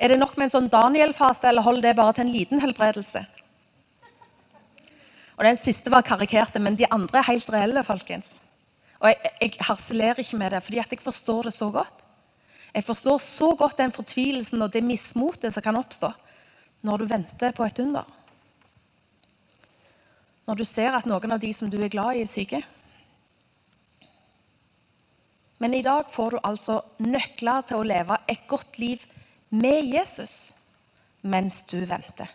Er 0.00 0.08
det 0.08 0.20
nok 0.20 0.38
med 0.38 0.48
en 0.48 0.54
sånn 0.54 0.70
Daniel-faste, 0.72 1.50
eller 1.50 1.66
holder 1.66 1.90
det 1.90 1.98
bare 1.98 2.16
til 2.16 2.24
en 2.24 2.32
liten 2.32 2.62
helbredelse? 2.62 3.26
Og 5.40 5.46
Den 5.46 5.56
siste 5.56 5.88
var 5.88 6.04
karikerte, 6.04 6.60
men 6.60 6.76
de 6.76 6.84
andre 6.92 7.18
er 7.18 7.30
helt 7.32 7.48
reelle. 7.48 7.84
folkens. 7.84 8.40
Og 9.00 9.08
Jeg, 9.08 9.32
jeg 9.40 9.52
harselerer 9.60 10.18
ikke 10.20 10.36
med 10.36 10.50
det, 10.50 10.62
fordi 10.62 10.76
jeg 10.76 10.98
forstår 11.00 11.42
det 11.42 11.54
så 11.54 11.70
godt. 11.70 12.04
Jeg 12.74 12.84
forstår 12.84 13.18
så 13.18 13.54
godt 13.56 13.78
den 13.78 13.92
fortvilelsen 13.92 14.62
og 14.62 14.72
det 14.72 14.84
mismotet 14.84 15.54
som 15.54 15.62
kan 15.62 15.76
oppstå 15.76 16.12
når 16.82 16.96
du 16.96 17.04
venter 17.06 17.52
på 17.52 17.64
et 17.64 17.78
under. 17.78 18.04
Når 20.46 20.54
du 20.54 20.64
ser 20.64 20.92
at 20.92 21.06
noen 21.06 21.32
av 21.32 21.40
de 21.40 21.52
som 21.52 21.70
du 21.70 21.80
er 21.80 21.88
glad 21.88 22.16
i, 22.16 22.22
er 22.22 22.26
syke. 22.28 22.62
Men 25.58 25.74
i 25.74 25.82
dag 25.82 26.04
får 26.12 26.30
du 26.30 26.38
altså 26.44 26.80
nøkler 26.98 27.62
til 27.68 27.80
å 27.80 27.82
leve 27.84 28.16
et 28.28 28.46
godt 28.46 28.78
liv 28.78 29.04
med 29.50 29.88
Jesus 29.88 30.52
mens 31.22 31.62
du 31.62 31.80
venter. 31.84 32.28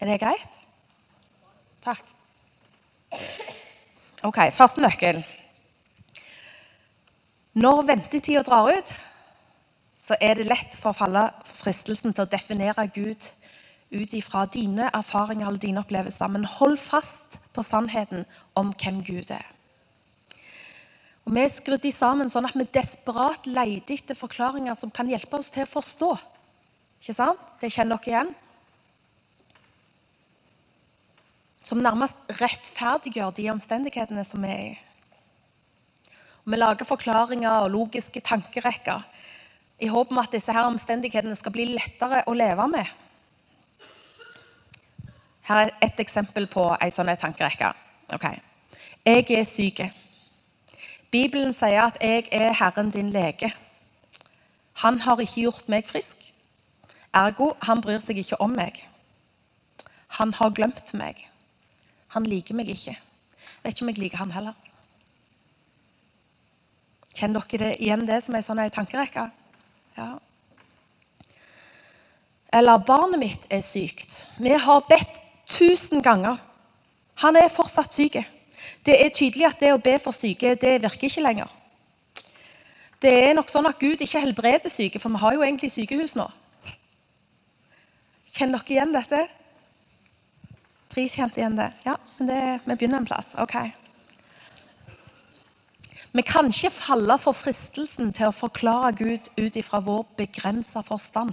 Er 0.00 0.12
det 0.12 0.20
greit? 0.20 0.61
Takk. 1.82 2.02
Ok, 4.22 4.38
Første 4.54 4.82
nøkkel. 4.82 5.22
Når 7.58 7.82
ventetida 7.88 8.42
drar 8.46 8.70
ut, 8.70 8.92
så 9.98 10.16
er 10.20 10.38
det 10.38 10.46
lett 10.48 10.76
for 10.78 10.92
å 10.92 10.96
falle 10.96 11.24
for 11.44 11.64
fristelsen 11.66 12.14
til 12.14 12.24
å 12.24 12.30
definere 12.30 12.86
Gud 12.94 13.26
ut 13.92 14.14
ifra 14.16 14.46
dine 14.48 14.88
erfaringer 14.94 15.46
eller 15.46 15.60
dine 15.60 15.82
opplevelser. 15.82 16.30
Men 16.32 16.48
hold 16.48 16.78
fast 16.80 17.36
på 17.52 17.64
sannheten 17.66 18.24
om 18.56 18.72
hvem 18.72 19.02
Gud 19.04 19.34
er. 19.34 19.44
Og 21.26 21.34
Vi 21.34 21.42
er 21.42 21.52
skrudd 21.52 21.86
sammen 21.94 22.30
sånn 22.30 22.48
at 22.48 22.56
vi 22.58 22.66
desperat 22.74 23.44
leter 23.46 23.98
etter 23.98 24.18
forklaringer 24.18 24.74
som 24.78 24.90
kan 24.90 25.10
hjelpe 25.10 25.38
oss 25.38 25.52
til 25.54 25.66
å 25.66 25.70
forstå. 25.70 26.12
Ikke 27.02 27.14
sant? 27.14 27.42
Det 27.60 27.70
kjenner 27.70 27.98
dere 27.98 28.14
igjen? 28.14 28.34
Som 31.62 31.78
nærmest 31.78 32.16
rettferdiggjør 32.40 33.30
de 33.36 33.50
omstendighetene 33.50 34.24
som 34.26 34.42
vi 34.42 34.50
er 34.50 34.64
i. 34.72 34.78
Vi 36.44 36.58
lager 36.58 36.84
forklaringer 36.84 37.62
og 37.62 37.70
logiske 37.70 38.20
tankerekker 38.20 39.04
i 39.82 39.86
håp 39.86 40.10
om 40.10 40.18
at 40.18 40.32
disse 40.34 40.52
her 40.52 40.66
omstendighetene 40.66 41.36
skal 41.38 41.54
bli 41.54 41.68
lettere 41.70 42.24
å 42.26 42.34
leve 42.34 42.66
med. 42.70 42.90
Her 45.46 45.64
er 45.64 45.72
et 45.82 46.02
eksempel 46.02 46.46
på 46.50 46.68
ei 46.82 46.90
sånn 46.94 47.10
tankerekke. 47.18 47.72
Okay. 48.14 48.38
Jeg 49.06 49.26
er 49.34 49.46
syk. 49.48 49.82
Bibelen 51.10 51.52
sier 51.54 51.88
at 51.88 51.98
jeg 52.02 52.28
er 52.30 52.54
Herren 52.58 52.90
din 52.90 53.10
lege. 53.14 53.52
Han 54.82 55.00
har 55.06 55.20
ikke 55.20 55.46
gjort 55.46 55.68
meg 55.68 55.86
frisk. 55.90 56.22
Ergo, 57.14 57.52
han 57.62 57.82
bryr 57.84 58.00
seg 58.00 58.22
ikke 58.22 58.38
om 58.40 58.54
meg. 58.56 58.78
Han 60.18 60.32
har 60.38 60.54
glemt 60.56 60.94
meg. 60.94 61.26
Han 62.12 62.26
liker 62.28 62.56
meg 62.56 62.68
ikke. 62.72 62.94
Jeg 62.96 63.62
vet 63.62 63.74
ikke 63.74 63.84
om 63.84 63.92
jeg 63.92 64.02
liker 64.02 64.20
han 64.20 64.34
heller. 64.34 64.56
Kjenner 67.12 67.44
dere 67.48 67.72
det 67.72 67.80
igjen 67.84 68.06
det 68.08 68.20
som 68.24 68.36
er 68.36 68.44
sånn 68.44 68.60
ei 68.62 68.70
tankerekke? 68.72 69.26
Ja. 69.96 70.10
Eller 72.52 72.78
'barnet 72.78 73.20
mitt 73.20 73.46
er 73.50 73.60
sykt'. 73.64 74.26
Vi 74.38 74.52
har 74.52 74.84
bedt 74.88 75.20
tusen 75.46 76.02
ganger. 76.02 76.36
Han 77.14 77.36
er 77.36 77.48
fortsatt 77.48 77.92
syk. 77.92 78.20
Det 78.84 78.94
er 78.98 79.10
tydelig 79.14 79.46
at 79.46 79.60
det 79.60 79.72
å 79.72 79.80
be 79.82 79.98
for 79.98 80.12
syke 80.12 80.54
det 80.54 80.82
virker 80.82 81.08
ikke 81.08 81.24
lenger. 81.24 81.48
Det 83.02 83.12
er 83.12 83.34
nok 83.34 83.50
sånn 83.50 83.66
at 83.66 83.78
Gud 83.78 84.00
ikke 84.00 84.20
helbreder 84.20 84.70
syke, 84.70 85.00
for 85.02 85.10
vi 85.10 85.18
har 85.18 85.34
jo 85.34 85.42
egentlig 85.42 85.72
sykehus 85.72 86.14
nå. 86.14 86.28
Kjenner 88.32 88.62
dere 88.62 88.74
igjen 88.76 88.94
dette? 88.94 89.28
Tre 90.92 91.06
kjente 91.08 91.40
igjen 91.40 91.56
det. 91.56 91.70
Ja, 91.86 91.96
men 92.18 92.28
det, 92.28 92.40
vi 92.64 92.74
begynner 92.74 93.00
en 93.00 93.08
plass. 93.08 93.30
Ok. 93.40 93.54
Vi 96.12 96.22
kan 96.22 96.50
ikke 96.52 96.70
falle 96.70 97.16
for 97.16 97.32
fristelsen 97.32 98.10
til 98.12 98.28
å 98.28 98.36
forklare 98.36 98.90
Gud 98.98 99.30
ut 99.38 99.56
ifra 99.56 99.80
vår 99.80 100.04
begrensa 100.18 100.82
forstand. 100.84 101.32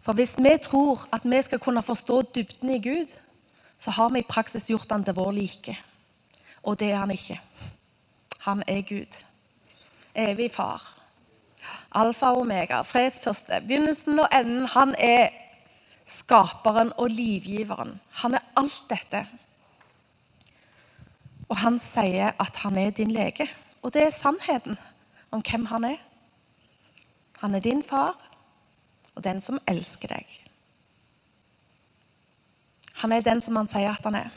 For 0.00 0.16
hvis 0.16 0.38
vi 0.40 0.54
tror 0.64 1.04
at 1.12 1.28
vi 1.28 1.42
skal 1.44 1.60
kunne 1.60 1.84
forstå 1.84 2.22
dybden 2.34 2.72
i 2.72 2.80
Gud, 2.80 3.12
så 3.78 3.92
har 3.92 4.08
vi 4.12 4.24
i 4.24 4.28
praksis 4.28 4.70
gjort 4.72 4.88
han 4.92 5.04
til 5.04 5.16
vår 5.20 5.32
like. 5.36 5.76
Og 6.64 6.80
det 6.80 6.92
er 6.92 7.02
han 7.02 7.12
ikke. 7.12 7.40
Han 8.48 8.64
er 8.68 8.80
Gud. 8.88 9.20
Evig 10.16 10.52
far. 10.56 10.80
Alfa 11.92 12.32
og 12.32 12.46
omega, 12.46 12.80
fredsførste, 12.82 13.60
begynnelsen 13.60 14.18
og 14.18 14.28
enden. 14.32 14.66
Han 14.72 14.94
er 14.98 15.43
skaperen 16.04 16.92
og 17.00 17.10
livgiveren. 17.10 17.98
Han 18.22 18.34
er 18.34 18.46
alt 18.56 18.82
dette. 18.90 19.24
Og 21.48 21.58
han 21.60 21.78
sier 21.80 22.34
at 22.40 22.62
han 22.64 22.78
er 22.80 22.92
din 22.96 23.12
lege. 23.12 23.48
Og 23.82 23.92
det 23.92 24.06
er 24.06 24.16
sannheten 24.16 24.78
om 25.32 25.42
hvem 25.44 25.66
han 25.72 25.84
er. 25.84 26.00
Han 27.42 27.54
er 27.54 27.64
din 27.64 27.82
far 27.82 28.16
og 29.14 29.24
den 29.24 29.40
som 29.44 29.60
elsker 29.68 30.10
deg. 30.10 30.30
Han 33.02 33.12
er 33.12 33.24
den 33.26 33.42
som 33.44 33.56
han 33.58 33.68
sier 33.68 33.92
at 33.92 34.06
han 34.06 34.16
er. 34.18 34.32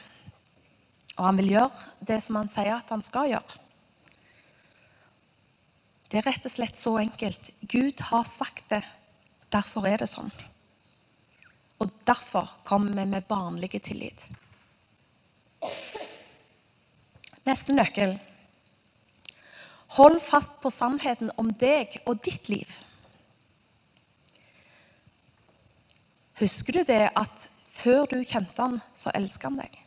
Og 1.18 1.26
han 1.26 1.40
vil 1.40 1.54
gjøre 1.56 2.06
det 2.10 2.20
som 2.24 2.38
han 2.40 2.52
sier 2.52 2.76
at 2.76 2.92
han 2.94 3.04
skal 3.06 3.32
gjøre. 3.32 3.64
Det 6.08 6.22
er 6.22 6.28
rett 6.30 6.46
og 6.48 6.54
slett 6.54 6.78
så 6.80 6.94
enkelt. 7.02 7.50
Gud 7.68 8.04
har 8.10 8.24
sagt 8.28 8.70
det. 8.72 8.84
Derfor 9.52 9.88
er 9.88 10.00
det 10.04 10.10
sånn. 10.12 10.32
Og 11.80 11.92
derfor 12.08 12.50
kommer 12.66 12.94
vi 12.94 13.06
med 13.06 13.28
barnlig 13.30 13.82
tillit. 13.82 14.26
Neste 17.46 17.74
nøkkel. 17.74 18.18
Hold 19.98 20.20
fast 20.22 20.58
på 20.62 20.72
sannheten 20.74 21.32
om 21.38 21.52
deg 21.54 22.00
og 22.06 22.20
ditt 22.26 22.50
liv. 22.50 22.68
Husker 26.38 26.74
du 26.74 26.84
det 26.86 27.08
at 27.18 27.48
før 27.74 28.06
du 28.12 28.20
kjente 28.22 28.62
han, 28.62 28.82
så 28.98 29.14
elsket 29.16 29.50
han 29.50 29.62
deg? 29.62 29.78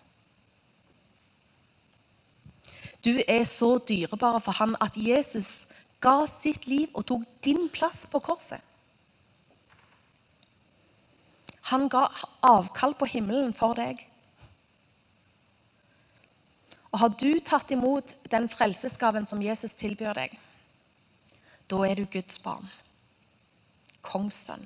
Du 3.04 3.14
er 3.26 3.44
så 3.48 3.78
dyrebar 3.88 4.40
for 4.44 4.58
han 4.58 4.74
at 4.82 4.96
Jesus 4.98 5.68
ga 6.04 6.24
sitt 6.28 6.66
liv 6.68 6.88
og 6.94 7.06
tok 7.08 7.24
din 7.44 7.68
plass 7.72 8.06
på 8.10 8.20
korset. 8.24 8.60
Han 11.70 11.88
ga 11.88 12.08
avkall 12.42 12.94
på 12.98 13.06
himmelen 13.06 13.52
for 13.54 13.78
deg. 13.78 14.02
Og 16.90 16.98
har 17.04 17.12
du 17.22 17.38
tatt 17.46 17.70
imot 17.70 18.16
den 18.32 18.48
frelsesgaven 18.50 19.28
som 19.30 19.42
Jesus 19.42 19.76
tilbyr 19.78 20.16
deg, 20.18 20.34
da 21.70 21.84
er 21.86 22.00
du 22.00 22.06
Guds 22.10 22.40
barn. 22.42 22.66
Kongssønn. 24.02 24.64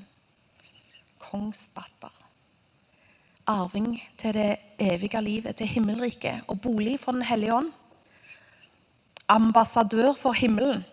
Kongsdatter. 1.20 2.12
Arving 3.46 3.99
til 4.16 4.32
det 4.38 4.50
evige 4.80 5.20
livet, 5.20 5.56
til 5.56 5.68
himmelriket 5.68 6.49
og 6.49 6.62
bolig 6.64 6.96
for 7.00 7.12
Den 7.12 7.26
hellige 7.28 7.54
ånd. 7.54 7.73
Ambassadør 9.28 10.14
for 10.16 10.32
himmelen. 10.32 10.84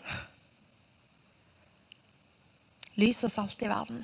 Lys 3.00 3.24
og 3.24 3.32
salt 3.32 3.62
i 3.62 3.72
verden. 3.72 4.04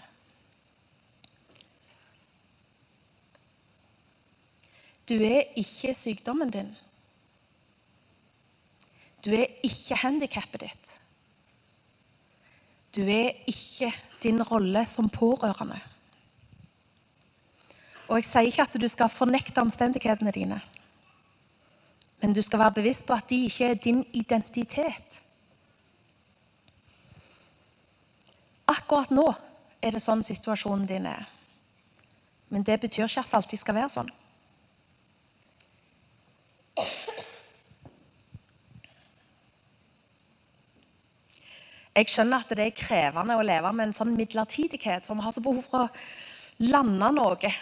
Du 5.08 5.16
er 5.24 5.54
ikke 5.56 5.94
sykdommen 5.96 6.52
din. 6.52 6.74
Du 9.24 9.32
er 9.36 9.48
ikke 9.66 9.96
handikappet 10.04 10.66
ditt. 10.66 10.90
Du 12.96 13.02
er 13.04 13.38
ikke 13.48 13.92
din 14.24 14.42
rolle 14.44 14.86
som 14.88 15.10
pårørende. 15.10 15.80
Og 18.08 18.20
jeg 18.20 18.28
sier 18.28 18.50
ikke 18.50 18.66
at 18.68 18.76
du 18.80 18.88
skal 18.88 19.12
fornekte 19.12 19.62
omstendighetene 19.62 20.32
dine. 20.32 20.60
Men 22.22 22.34
du 22.34 22.42
skal 22.42 22.60
være 22.60 22.80
bevisst 22.80 23.06
på 23.06 23.14
at 23.14 23.30
de 23.30 23.44
ikke 23.46 23.72
er 23.72 23.82
din 23.84 24.06
identitet. 24.14 25.20
Akkurat 28.68 29.12
nå 29.12 29.28
er 29.82 29.94
det 29.96 30.04
sånn 30.04 30.24
situasjonen 30.26 30.88
din 30.90 31.06
er. 31.08 31.28
Men 32.50 32.64
det 32.64 32.80
betyr 32.82 33.06
ikke 33.06 33.22
at 33.22 33.30
det 33.32 33.40
alltid 33.42 33.62
skal 33.62 33.78
være 33.78 33.94
sånn. 33.94 34.10
Jeg 41.98 42.12
skjønner 42.14 42.44
at 42.44 42.52
det 42.54 42.62
er 42.62 42.78
krevende 42.78 43.34
å 43.34 43.46
leve 43.46 43.72
med 43.74 43.90
en 43.90 43.96
sånn 43.98 44.14
midlertidighet, 44.14 45.06
for 45.06 45.18
vi 45.18 45.26
har 45.26 45.34
så 45.34 45.42
behov 45.42 45.64
for 45.66 45.88
å 45.88 46.68
lande 46.70 47.10
noe 47.16 47.54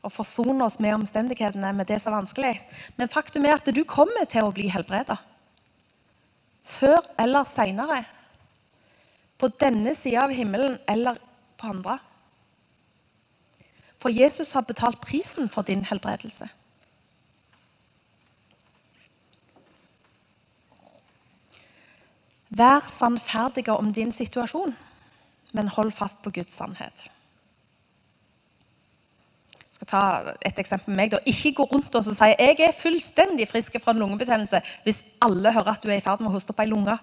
og 0.00 0.12
forsone 0.14 0.64
oss 0.64 0.78
med 0.80 0.96
omstendighetene 0.96 1.74
med 1.76 1.90
det 1.90 1.98
som 2.00 2.14
er 2.14 2.22
vanskelig. 2.22 2.54
Men 2.96 3.12
faktum 3.12 3.44
er 3.44 3.58
at 3.58 3.68
du 3.68 3.82
kommer 3.84 4.24
til 4.30 4.46
å 4.46 4.54
bli 4.56 4.70
helbreda. 4.72 5.18
Før 6.78 7.04
eller 7.20 7.44
seinere. 7.48 8.04
På 9.36 9.50
denne 9.60 9.92
sida 9.96 10.24
av 10.24 10.32
himmelen 10.36 10.78
eller 10.88 11.20
på 11.60 11.68
andre. 11.74 11.98
For 14.00 14.12
Jesus 14.12 14.54
har 14.56 14.64
betalt 14.64 15.02
prisen 15.04 15.52
for 15.52 15.68
din 15.68 15.84
helbredelse. 15.84 16.48
Vær 22.50 22.86
sannferdig 22.90 23.68
om 23.70 23.92
din 23.94 24.10
situasjon, 24.12 24.74
men 25.54 25.68
hold 25.76 25.92
fast 25.94 26.18
på 26.22 26.32
Guds 26.34 26.56
sannhet. 26.58 27.04
Jeg 29.54 29.78
skal 29.78 29.86
ta 29.86 30.02
et 30.44 30.58
eksempel 30.58 30.90
med 30.90 30.98
meg. 30.98 31.12
Da. 31.12 31.20
Ikke 31.30 31.54
gå 31.60 31.68
rundt 31.70 31.94
og 31.94 32.04
si 32.04 32.26
jeg 32.26 32.58
er 32.58 32.74
fullstendig 32.76 33.46
frisk 33.48 33.78
fra 33.80 33.94
lungebetennelse 33.96 34.60
hvis 34.84 34.98
alle 35.22 35.54
hører 35.54 35.72
at 35.76 35.82
du 35.82 35.88
er 35.88 36.00
i 36.00 36.04
ferd 36.04 36.20
med 36.20 36.32
å 36.32 36.34
hoste 36.34 36.52
opp 36.52 36.60
ei 36.60 36.68
lunge. 36.68 36.98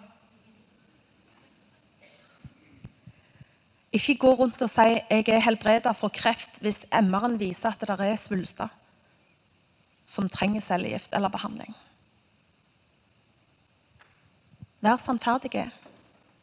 Ikke 3.95 4.17
gå 4.19 4.35
rundt 4.35 4.61
og 4.61 4.69
si 4.69 4.85
jeg 4.91 5.25
er 5.31 5.45
helbreda 5.47 5.95
for 5.95 6.13
kreft 6.13 6.59
hvis 6.61 6.83
MR-en 6.91 7.39
viser 7.39 7.71
at 7.71 7.87
det 7.87 8.11
er 8.11 8.19
svulster 8.19 8.69
som 10.07 10.27
trenger 10.31 10.63
cellegift 10.63 11.15
eller 11.15 11.31
behandling. 11.31 11.73
Vær 14.87 14.99
sannferdig 15.03 15.65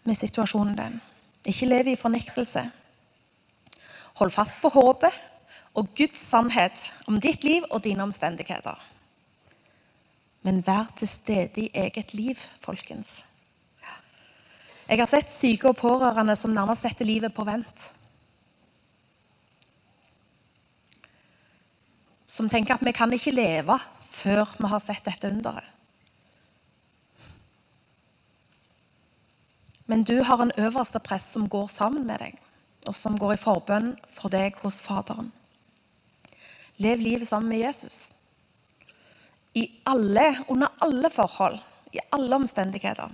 med 0.05 0.19
situasjonen 0.19 0.77
din. 0.77 0.97
Ikke 1.49 1.69
lev 1.69 1.87
i 1.89 1.97
fornektelse. 1.97 2.67
Hold 4.21 4.33
fast 4.35 4.59
på 4.61 4.69
håpet 4.75 5.17
og 5.75 5.89
Guds 5.97 6.21
sannhet 6.21 6.83
om 7.09 7.17
ditt 7.25 7.45
liv 7.45 7.65
og 7.71 7.81
dine 7.87 8.05
omstendigheter. 8.05 8.77
Men 10.45 10.61
vær 10.67 10.93
til 10.99 11.09
stede 11.09 11.63
i 11.63 11.71
eget 11.73 12.13
liv, 12.13 12.37
folkens. 12.61 13.23
Jeg 14.89 15.01
har 15.01 15.09
sett 15.09 15.33
syke 15.33 15.71
og 15.71 15.79
pårørende 15.81 16.37
som 16.37 16.53
nærmest 16.53 16.85
setter 16.85 17.09
livet 17.09 17.33
på 17.33 17.47
vent. 17.49 17.91
Som 22.29 22.53
tenker 22.53 22.77
at 22.77 22.85
vi 22.85 22.93
kan 22.93 23.13
ikke 23.13 23.33
leve 23.33 23.79
før 24.11 24.53
vi 24.59 24.69
har 24.69 24.85
sett 24.85 25.07
dette 25.09 25.33
underet. 25.33 25.74
Men 29.87 30.03
du 30.03 30.23
har 30.23 30.41
en 30.41 30.53
øverste 30.57 30.99
prest 30.99 31.33
som 31.33 31.49
går 31.49 31.67
sammen 31.69 32.07
med 32.07 32.23
deg, 32.23 32.39
og 32.89 32.97
som 32.97 33.19
går 33.21 33.35
i 33.35 33.41
forbønn 33.41 33.95
for 34.17 34.33
deg 34.33 34.57
hos 34.63 34.81
Faderen. 34.85 35.33
Lev 36.77 36.99
livet 36.99 37.29
sammen 37.29 37.49
med 37.53 37.61
Jesus. 37.63 38.11
I 39.55 39.69
alle, 39.87 40.45
under 40.49 40.73
alle 40.83 41.11
forhold, 41.11 41.61
i 41.93 42.01
alle 42.13 42.35
omstendigheter. 42.35 43.13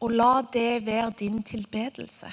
Og 0.00 0.12
la 0.14 0.42
det 0.52 0.86
være 0.86 1.10
din 1.18 1.42
tilbedelse. 1.42 2.30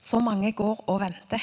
Så 0.00 0.18
mange 0.18 0.52
går 0.52 0.84
og 0.86 1.00
venter. 1.00 1.42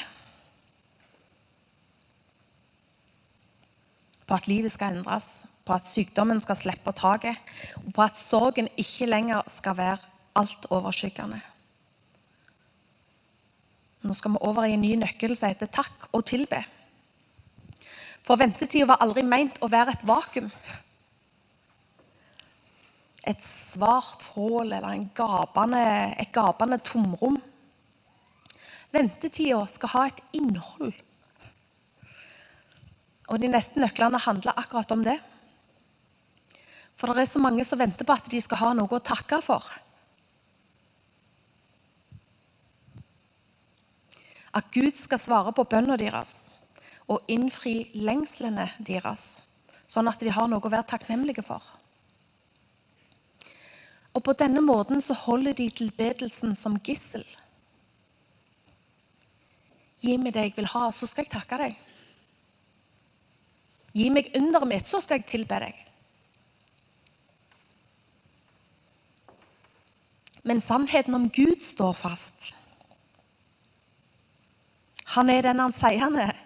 På 4.28 4.36
at 4.36 4.48
livet 4.48 4.72
skal 4.74 4.98
endres, 4.98 5.46
på 5.64 5.74
at 5.76 5.88
sykdommen 5.88 6.40
skal 6.44 6.58
slippe 6.60 6.92
taket, 6.96 7.36
og 7.80 7.92
på 7.96 8.04
at 8.04 8.16
sorgen 8.16 8.68
ikke 8.76 9.08
lenger 9.08 9.46
skal 9.52 9.76
være 9.78 9.98
altoverskyggende. 10.38 11.40
Nå 14.04 14.14
skal 14.14 14.36
vi 14.36 14.44
over 14.46 14.68
i 14.68 14.76
en 14.76 14.84
ny 14.84 14.92
nøkkel 15.00 15.34
som 15.36 15.50
heter 15.50 15.70
takk 15.72 16.10
og 16.12 16.22
tilbe. 16.28 16.60
For 18.24 18.38
ventetida 18.38 18.86
var 18.90 19.02
aldri 19.02 19.24
meint 19.24 19.58
å 19.64 19.70
være 19.72 19.96
et 19.96 20.04
vakuum. 20.06 20.50
Et 23.28 23.44
svart 23.44 24.24
hull 24.34 24.72
eller 24.72 25.02
gapende, 25.16 25.82
et 26.20 26.30
gapende 26.32 26.78
tomrom. 26.84 27.40
Ventetida 28.94 29.64
skal 29.68 29.94
ha 29.96 30.06
et 30.08 30.22
innhold. 30.36 30.94
Og 33.28 33.40
de 33.40 33.50
neste 33.52 33.80
nøklene 33.80 34.20
handler 34.24 34.56
akkurat 34.56 34.92
om 34.94 35.02
det. 35.04 35.18
For 36.98 37.12
det 37.12 37.26
er 37.26 37.30
så 37.30 37.42
mange 37.42 37.64
som 37.68 37.78
venter 37.78 38.06
på 38.08 38.16
at 38.16 38.30
de 38.30 38.40
skal 38.42 38.62
ha 38.62 38.72
noe 38.74 38.90
å 38.90 39.04
takke 39.04 39.38
for. 39.44 39.66
At 44.58 44.70
Gud 44.74 44.96
skal 44.98 45.20
svare 45.22 45.52
på 45.54 45.66
bønna 45.68 45.98
deres 46.00 46.48
og 47.08 47.24
innfri 47.30 47.88
lengslene 47.96 48.66
deres, 48.84 49.40
sånn 49.88 50.10
at 50.10 50.20
de 50.20 50.32
har 50.34 50.48
noe 50.50 50.60
å 50.60 50.72
være 50.72 50.88
takknemlige 50.90 51.44
for. 51.46 51.62
Og 54.12 54.24
På 54.24 54.34
denne 54.34 54.60
måten 54.64 55.00
så 55.00 55.14
holder 55.14 55.54
de 55.54 55.68
tilbedelsen 55.70 56.56
som 56.58 56.80
gissel. 56.84 57.24
Gi 60.02 60.16
meg 60.18 60.34
det 60.34 60.48
jeg 60.48 60.56
vil 60.56 60.72
ha, 60.72 60.88
så 60.90 61.06
skal 61.06 61.24
jeg 61.24 61.32
takke 61.36 61.58
deg. 61.60 61.76
Gi 63.96 64.08
meg 64.12 64.30
underet 64.36 64.68
mitt, 64.68 64.88
så 64.88 65.00
skal 65.00 65.20
jeg 65.20 65.30
tilbe 65.30 65.60
deg. 65.62 65.84
Men 70.48 70.60
sannheten 70.64 71.16
om 71.16 71.28
Gud 71.32 71.64
står 71.64 71.92
fast. 71.98 72.52
Han 75.16 75.30
er 75.32 75.42
den 75.48 75.60
han 75.60 75.74
sier 75.76 76.00
han 76.04 76.16
er. 76.20 76.36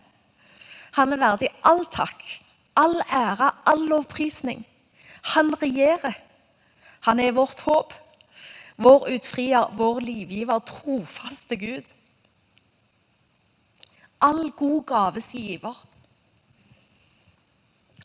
Han 0.99 1.15
er 1.15 1.21
verdig 1.23 1.49
all 1.67 1.85
takk, 1.91 2.23
all 2.77 2.99
ære, 3.09 3.51
all 3.67 3.87
lovprisning. 3.89 4.65
Han 5.35 5.55
regjerer. 5.63 6.19
Han 7.07 7.19
er 7.19 7.35
vårt 7.35 7.61
håp, 7.67 7.95
vår 8.77 9.09
utfrier, 9.17 9.73
vår 9.75 10.01
livgiver, 10.01 10.61
trofaste 10.67 11.57
Gud. 11.59 11.89
All 14.23 14.51
god 14.51 14.85
gaves 14.87 15.33
giver. 15.35 15.79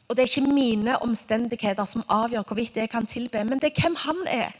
Og 0.07 0.15
det 0.15 0.23
er 0.23 0.29
ikke 0.31 0.53
mine 0.55 0.95
omstendigheter 1.03 1.85
som 1.85 2.05
avgjør 2.07 2.45
hvorvidt 2.47 2.77
jeg 2.79 2.89
kan 2.89 3.05
tilbe, 3.05 3.43
men 3.43 3.59
det 3.59 3.73
er 3.73 3.81
hvem 3.81 3.95
han 4.05 4.21
er. 4.31 4.53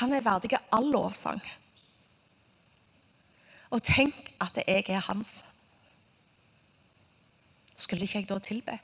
Han 0.00 0.14
er 0.16 0.22
verdig 0.24 0.54
av 0.56 0.78
all 0.78 0.86
lovsang. 0.94 1.40
Og 3.70 3.82
tenk 3.84 4.30
at 4.40 4.56
jeg 4.62 4.86
er 4.88 5.02
hans. 5.10 5.40
Skulle 7.74 8.06
ikke 8.06 8.22
jeg 8.22 8.30
da 8.30 8.38
tilbe? 8.38 8.78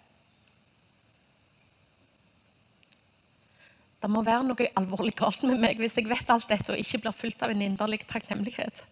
Det 4.02 4.10
må 4.12 4.20
være 4.26 4.44
noe 4.44 4.68
alvorlig 4.78 5.14
galt 5.18 5.42
med 5.46 5.62
meg 5.62 5.80
hvis 5.80 5.96
jeg 5.98 6.10
vet 6.10 6.28
alt 6.30 6.50
dette 6.50 6.74
og 6.74 6.82
ikke 6.82 7.00
blir 7.06 7.16
fulgt 7.16 7.42
av 7.42 7.54
en 7.54 7.64
inderlig 7.64 8.02
takknemlighet 8.10 8.84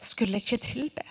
skulle 0.00 0.36
ikke 0.36 0.56
tilbe. 0.56 1.02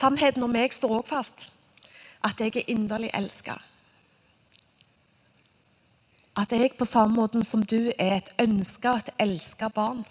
Sannheten 0.00 0.42
om 0.42 0.52
meg 0.52 0.72
står 0.72 0.94
også 1.00 1.08
fast. 1.10 1.50
At 2.24 2.40
jeg 2.40 2.56
er 2.56 2.72
inderlig 2.72 3.10
elska. 3.16 3.58
At 6.36 6.52
jeg 6.52 6.72
på 6.78 6.84
samme 6.88 7.16
måte 7.16 7.42
som 7.44 7.64
du 7.64 7.92
er 7.98 8.16
et 8.16 8.32
ønska 8.40 8.94
og 8.94 9.02
et 9.02 9.12
elska 9.20 9.68
barn. 9.68 10.04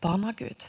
Barn 0.00 0.24
av 0.24 0.36
Gud. 0.36 0.66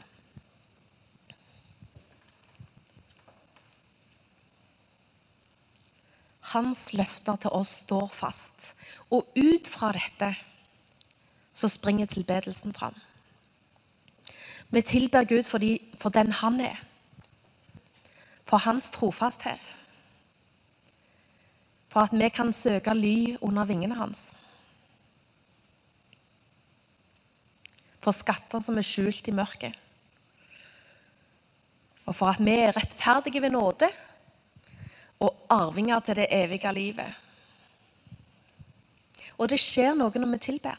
Hans 6.54 6.92
løfter 6.94 7.40
til 7.42 7.54
oss 7.56 7.82
står 7.86 8.08
fast. 8.14 8.72
Og 9.12 9.28
ut 9.36 9.68
fra 9.72 9.92
dette 9.96 10.34
så 11.54 11.70
springer 11.72 12.10
tilbedelsen 12.10 12.74
fram. 12.74 12.96
Vi 14.72 14.82
tilber 14.88 15.28
Gud 15.28 15.44
fordi, 15.50 15.82
for 16.00 16.10
den 16.10 16.32
han 16.32 16.62
er, 16.64 16.80
for 18.48 18.64
hans 18.64 18.90
trofasthet. 18.90 19.64
For 21.92 22.08
at 22.08 22.16
vi 22.16 22.30
kan 22.32 22.54
søke 22.56 22.94
ly 22.96 23.36
under 23.42 23.68
vingene 23.68 23.98
hans. 24.00 24.32
For 28.02 28.16
skatter 28.16 28.64
som 28.64 28.80
er 28.80 28.88
skjult 28.88 29.28
i 29.28 29.36
mørket. 29.36 29.76
Og 32.08 32.16
for 32.16 32.32
at 32.32 32.40
vi 32.40 32.56
er 32.64 32.76
rettferdige 32.76 33.42
ved 33.44 33.52
nåde 33.54 33.92
og 35.22 35.44
arvinger 35.54 36.02
til 36.06 36.18
det 36.18 36.30
evige 36.34 36.74
livet. 36.74 37.20
Og 39.38 39.50
det 39.50 39.60
skjer 39.62 39.96
noe 39.98 40.22
når 40.22 40.34
vi 40.36 40.46
tilber. 40.50 40.78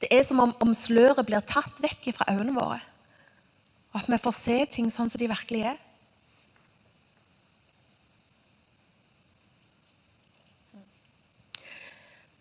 Det 0.00 0.08
er 0.10 0.24
som 0.26 0.40
om, 0.42 0.52
om 0.60 0.72
sløret 0.74 1.26
blir 1.26 1.44
tatt 1.46 1.78
vekk 1.82 2.10
fra 2.16 2.32
øynene 2.32 2.56
våre. 2.56 2.80
Og 3.92 4.00
at 4.00 4.08
vi 4.10 4.18
får 4.24 4.34
se 4.34 4.58
ting 4.72 4.88
sånn 4.90 5.10
som 5.12 5.20
de 5.20 5.28
virkelig 5.30 5.66
er. 5.72 5.80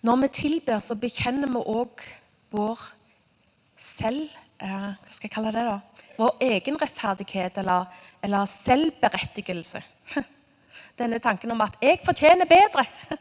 Når 0.01 0.23
vi 0.23 0.31
tilber, 0.33 0.79
så 0.81 0.97
bekjenner 0.97 1.51
vi 1.51 1.61
òg 1.61 2.01
vår 2.55 2.79
selv 3.77 4.31
eh, 4.57 4.87
Hva 4.97 5.13
skal 5.13 5.27
jeg 5.27 5.35
kalle 5.35 5.51
det? 5.53 5.65
da? 5.67 6.07
Vår 6.17 6.41
egen 6.47 6.79
rettferdighet 6.81 7.59
eller, 7.61 7.85
eller 8.25 8.49
selvberettigelse. 8.49 9.83
Denne 10.97 11.19
tanken 11.19 11.51
om 11.51 11.61
at 11.61 11.77
'jeg 11.81 11.99
fortjener 12.05 12.45
bedre'. 12.45 13.17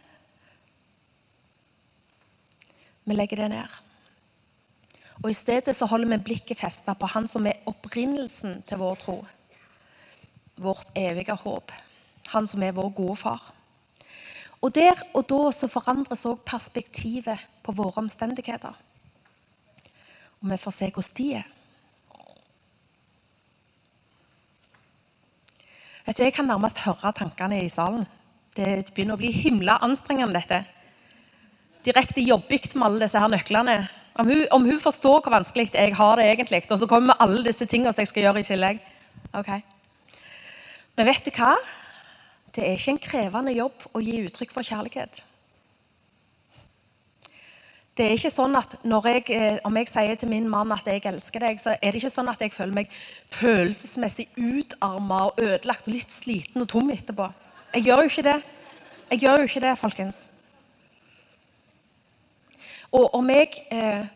Vi 3.05 3.15
legger 3.15 3.37
det 3.37 3.51
ned. 3.51 3.69
Og 5.23 5.31
I 5.31 5.37
stedet 5.37 5.77
så 5.77 5.87
holder 5.87 6.09
vi 6.09 6.25
blikket 6.25 6.59
festet 6.59 6.99
på 6.99 7.07
Han 7.07 7.29
som 7.29 7.47
er 7.47 7.61
opprinnelsen 7.67 8.63
til 8.69 8.79
vår 8.79 8.95
tro. 8.95 9.27
Vårt 10.57 10.93
evige 10.97 11.35
håp. 11.35 11.73
Han 12.29 12.47
som 12.47 12.63
er 12.63 12.73
vår 12.73 12.89
gode 12.89 13.17
far. 13.17 13.53
Og 14.61 14.75
Der 14.75 15.03
og 15.15 15.29
da 15.29 15.53
så 15.53 15.69
forandres 15.69 16.27
òg 16.29 16.45
perspektivet 16.45 17.39
på 17.63 17.73
våre 17.73 18.03
omstendigheter. 18.03 18.75
Og 20.41 20.51
vi 20.51 20.57
får 20.57 20.71
se 20.71 20.91
hvordan 20.91 21.17
de 21.17 21.35
er. 21.35 21.49
Vet 26.11 26.19
du, 26.19 26.25
Jeg 26.25 26.33
kan 26.35 26.49
nærmest 26.51 26.81
høre 26.83 27.13
tankene 27.15 27.61
i 27.63 27.69
salen. 27.71 28.03
Det 28.57 28.89
begynner 28.97 29.15
å 29.15 29.21
bli 29.21 29.29
himla 29.31 29.77
anstrengende, 29.87 30.41
dette. 30.41 30.65
Direkte 31.87 32.25
jobbig 32.25 32.65
med 32.75 32.83
alle 32.83 33.05
disse 33.05 33.21
her 33.23 33.31
nøklene. 33.31 33.77
Om 34.19 34.27
hun, 34.27 34.41
om 34.51 34.67
hun, 34.67 34.81
forstår 34.83 35.21
hvor 35.21 35.37
vanskelig 35.37 35.69
jeg 35.71 35.95
har 35.95 36.17
det 36.19 36.25
egentlig, 36.33 36.65
og 36.67 36.81
så 36.83 36.89
kommer 36.91 37.15
alle 37.23 37.45
disse 37.47 37.63
tingene 37.63 37.93
som 37.95 38.03
jeg 38.03 38.11
skal 38.11 38.27
gjøre 38.27 38.43
i 38.43 38.49
tillegg. 38.49 38.81
Ok. 39.39 39.53
Men 40.99 41.07
vet 41.13 41.31
du 41.31 41.31
hva? 41.31 41.53
Det 42.59 42.67
er 42.67 42.75
ikke 42.75 42.97
en 42.97 43.03
krevende 43.07 43.55
jobb 43.55 43.87
å 43.95 44.03
gi 44.03 44.19
uttrykk 44.25 44.57
for 44.57 44.67
kjærlighet. 44.67 45.23
Det 47.99 48.07
er 48.07 48.15
ikke 48.15 48.31
sånn 48.33 48.55
at 48.57 48.77
jeg, 48.85 49.25
eh, 49.35 49.59
Om 49.67 49.77
jeg 49.77 49.89
sier 49.91 50.15
til 50.17 50.29
min 50.31 50.49
mann 50.49 50.73
at 50.73 50.87
jeg 50.87 51.03
elsker 51.05 51.41
deg, 51.41 51.61
så 51.61 51.75
er 51.75 51.91
det 51.91 52.01
ikke 52.01 52.15
sånn 52.15 52.31
at 52.31 52.41
jeg 52.41 52.53
føler 52.55 52.75
meg 52.75 52.91
følelsesmessig 53.35 54.29
utarma 54.37 55.27
og 55.29 55.41
ødelagt 55.43 55.89
og 55.89 55.95
litt 55.95 56.13
sliten 56.15 56.63
og 56.63 56.69
tom 56.69 56.91
etterpå. 56.91 57.31
Jeg 57.75 57.89
gjør 57.89 58.05
jo 58.05 58.13
ikke 58.13 58.27
det. 58.31 58.43
Jeg 59.11 59.19
gjør 59.25 59.37
jo 59.39 59.49
ikke 59.51 59.65
det, 59.67 59.79
folkens. 59.79 60.29
Og 62.93 63.15
om 63.15 63.31
jeg 63.31 63.67
eh, 63.71 64.07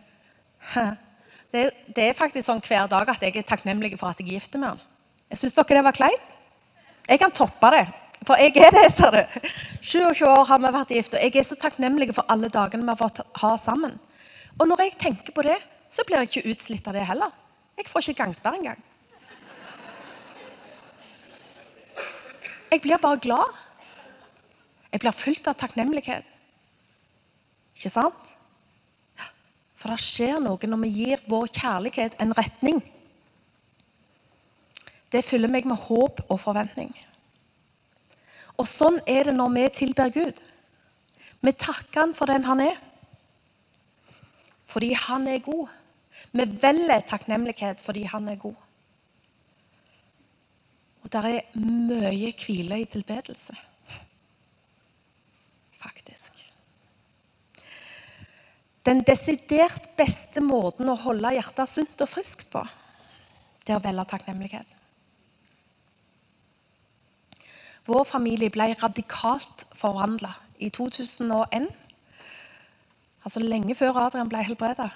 det, 1.53 1.71
det, 1.95 2.09
er 2.09 2.19
faktisk 2.19 2.47
sånn 2.47 2.63
hver 2.65 2.89
dag 2.91 3.11
at 3.11 3.23
jeg 3.23 3.37
er 3.37 3.47
takknemlig 3.47 3.95
for 3.99 4.11
at 4.11 4.23
jeg 4.23 4.35
gifter 4.35 4.63
med 4.63 4.75
han. 4.75 4.87
Jeg 5.31 5.43
Syns 5.43 5.59
dere 5.59 5.81
det 5.81 5.85
var 5.87 5.99
kleint? 5.99 6.35
Jeg 7.09 7.21
kan 7.21 7.35
toppe 7.35 7.71
det. 7.75 7.85
For 8.25 8.41
jeg 8.41 8.57
er 8.57 8.73
det, 8.73 8.87
sa 8.95 9.11
du. 9.13 9.21
27 9.85 10.25
år 10.29 10.47
har 10.49 10.61
vi 10.63 10.73
vært 10.77 10.93
gift, 10.97 11.15
og 11.17 11.23
jeg 11.23 11.37
er 11.37 11.47
så 11.47 11.57
takknemlig 11.61 12.09
for 12.17 12.25
alle 12.33 12.49
dagene 12.53 12.87
vi 12.87 12.93
har 12.93 13.01
fått 13.01 13.21
ha 13.43 13.55
sammen. 13.61 13.99
Og 14.59 14.69
når 14.71 14.85
jeg 14.85 14.99
tenker 15.01 15.35
på 15.35 15.45
det, 15.45 15.59
så 15.93 16.05
blir 16.07 16.23
jeg 16.23 16.31
ikke 16.31 16.55
utslitt 16.55 16.89
av 16.89 16.97
det 16.97 17.05
heller. 17.09 17.35
Jeg 17.77 17.91
får 17.91 18.09
ikke 18.09 18.23
gangsperre 18.23 18.61
engang. 18.61 18.81
Jeg 22.73 22.83
blir 22.83 23.03
bare 23.03 23.21
glad. 23.23 23.61
Jeg 24.93 25.03
blir 25.03 25.15
fylt 25.15 25.49
av 25.51 25.59
takknemlighet. 25.59 26.27
Ikke 27.77 27.91
sant? 27.91 28.35
For 29.79 29.93
det 29.93 30.01
skjer 30.01 30.41
noe 30.41 30.71
når 30.71 30.81
vi 30.87 30.93
gir 30.97 31.25
vår 31.29 31.51
kjærlighet 31.53 32.17
en 32.23 32.33
retning. 32.39 32.81
Det 35.13 35.23
fyller 35.27 35.51
meg 35.53 35.67
med 35.69 35.83
håp 35.87 36.25
og 36.25 36.41
forventning. 36.41 36.95
Og 38.61 38.69
sånn 38.71 39.01
er 39.11 39.29
det 39.29 39.35
når 39.37 39.55
vi 39.55 39.65
tilber 39.81 40.13
Gud. 40.15 40.39
Vi 41.45 41.53
takker 41.53 42.01
Han 42.01 42.15
for 42.17 42.31
den 42.31 42.47
Han 42.47 42.63
er. 42.65 42.79
Fordi 44.71 44.93
Han 44.95 45.27
er 45.29 45.43
god. 45.45 45.69
Vi 46.33 46.47
velger 46.63 47.07
takknemlighet 47.09 47.83
fordi 47.83 48.05
Han 48.11 48.29
er 48.29 48.41
god. 48.41 48.57
Og 51.05 51.13
der 51.13 51.29
er 51.29 51.59
mye 51.61 52.33
hvile 52.33 52.81
i 52.81 52.89
tilbedelse. 52.89 53.55
Faktisk. 55.83 56.41
Den 58.85 59.03
desidert 59.05 59.91
beste 59.97 60.43
måten 60.45 60.89
å 60.93 60.97
holde 61.01 61.33
hjertet 61.37 61.71
sunt 61.71 62.01
og 62.05 62.09
friskt 62.09 62.51
på, 62.53 62.65
det 63.65 63.73
er 63.73 63.81
å 63.81 63.85
velge 63.85 64.05
takknemlighet. 64.11 64.74
Vår 67.85 68.05
familie 68.09 68.53
ble 68.53 68.71
radikalt 68.81 69.67
forvandla 69.77 70.33
i 70.59 70.71
2001. 70.73 71.69
Altså 73.25 73.43
lenge 73.43 73.77
før 73.77 73.99
Adrian 74.07 74.31
ble 74.33 74.41
helbreda. 74.45 74.89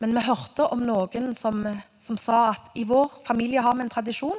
Men 0.00 0.14
vi 0.16 0.24
hørte 0.24 0.66
om 0.72 0.82
noen 0.84 1.34
som, 1.36 1.62
som, 2.00 2.18
sa 2.20 2.50
at 2.54 2.70
i 2.76 2.86
vår 2.88 3.20
familie 3.26 3.60
har 3.64 3.76
vi 3.76 3.84
en 3.84 3.92
tradisjon. 3.92 4.38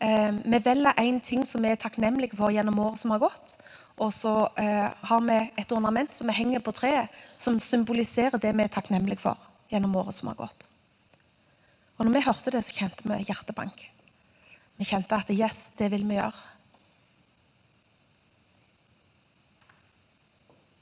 Eh, 0.00 0.32
vi 0.44 0.60
velger 0.64 1.00
én 1.00 1.20
ting 1.20 1.44
som 1.48 1.64
vi 1.64 1.72
er 1.72 1.80
takknemlige 1.80 2.36
for 2.36 2.52
gjennom 2.52 2.78
året 2.80 3.00
som 3.00 3.12
har 3.12 3.24
gått. 3.24 3.56
Og 4.00 4.12
så 4.16 4.34
eh, 4.60 4.88
har 4.90 5.24
vi 5.28 5.40
et 5.60 5.72
ornament 5.72 6.16
som 6.16 6.28
vi 6.28 6.36
henger 6.36 6.64
på 6.64 6.72
treet, 6.76 7.12
som 7.38 7.60
symboliserer 7.60 8.40
det 8.40 8.52
vi 8.56 8.64
er 8.64 8.72
takknemlige 8.72 9.22
for 9.22 9.40
gjennom 9.72 9.96
året 10.00 10.16
som 10.16 10.32
har 10.32 10.40
gått. 10.40 10.68
Og 11.98 12.08
når 12.08 12.16
vi 12.16 12.24
hørte 12.26 12.52
det, 12.56 12.64
så 12.66 12.80
kjente 12.80 13.06
vi 13.06 13.22
hjertebank. 13.28 13.93
Vi 14.76 14.88
kjente 14.88 15.16
at 15.16 15.30
yes, 15.30 15.68
det 15.78 15.90
vil 15.92 16.06
vi 16.08 16.18
gjøre. 16.18 16.50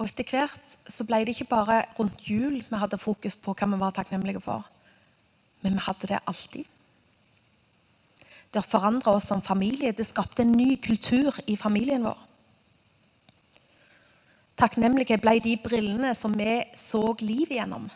Og 0.01 0.09
etter 0.09 0.27
hvert 0.27 0.77
så 0.91 1.05
ble 1.07 1.21
det 1.23 1.37
ikke 1.37 1.53
bare 1.53 1.85
rundt 1.99 2.25
jul 2.27 2.63
vi 2.67 2.79
hadde 2.81 2.99
fokus 2.99 3.37
på 3.39 3.55
hva 3.55 3.69
vi 3.71 3.79
var 3.79 3.95
takknemlige 3.95 4.43
for, 4.43 4.65
men 5.63 5.77
vi 5.77 5.85
hadde 5.87 6.09
det 6.11 6.23
alltid. 6.27 6.67
Det 8.53 8.65
forandra 8.67 9.15
oss 9.17 9.31
som 9.31 9.41
familie. 9.41 9.95
Det 9.97 10.05
skapte 10.05 10.43
en 10.43 10.53
ny 10.53 10.77
kultur 10.77 11.39
i 11.47 11.57
familien 11.57 12.05
vår. 12.05 12.19
Takknemlige 14.61 15.17
ble 15.23 15.39
de 15.41 15.55
brillene 15.63 16.13
som 16.15 16.35
vi 16.37 16.59
så 16.77 17.01
livet 17.23 17.57
gjennom. 17.57 17.87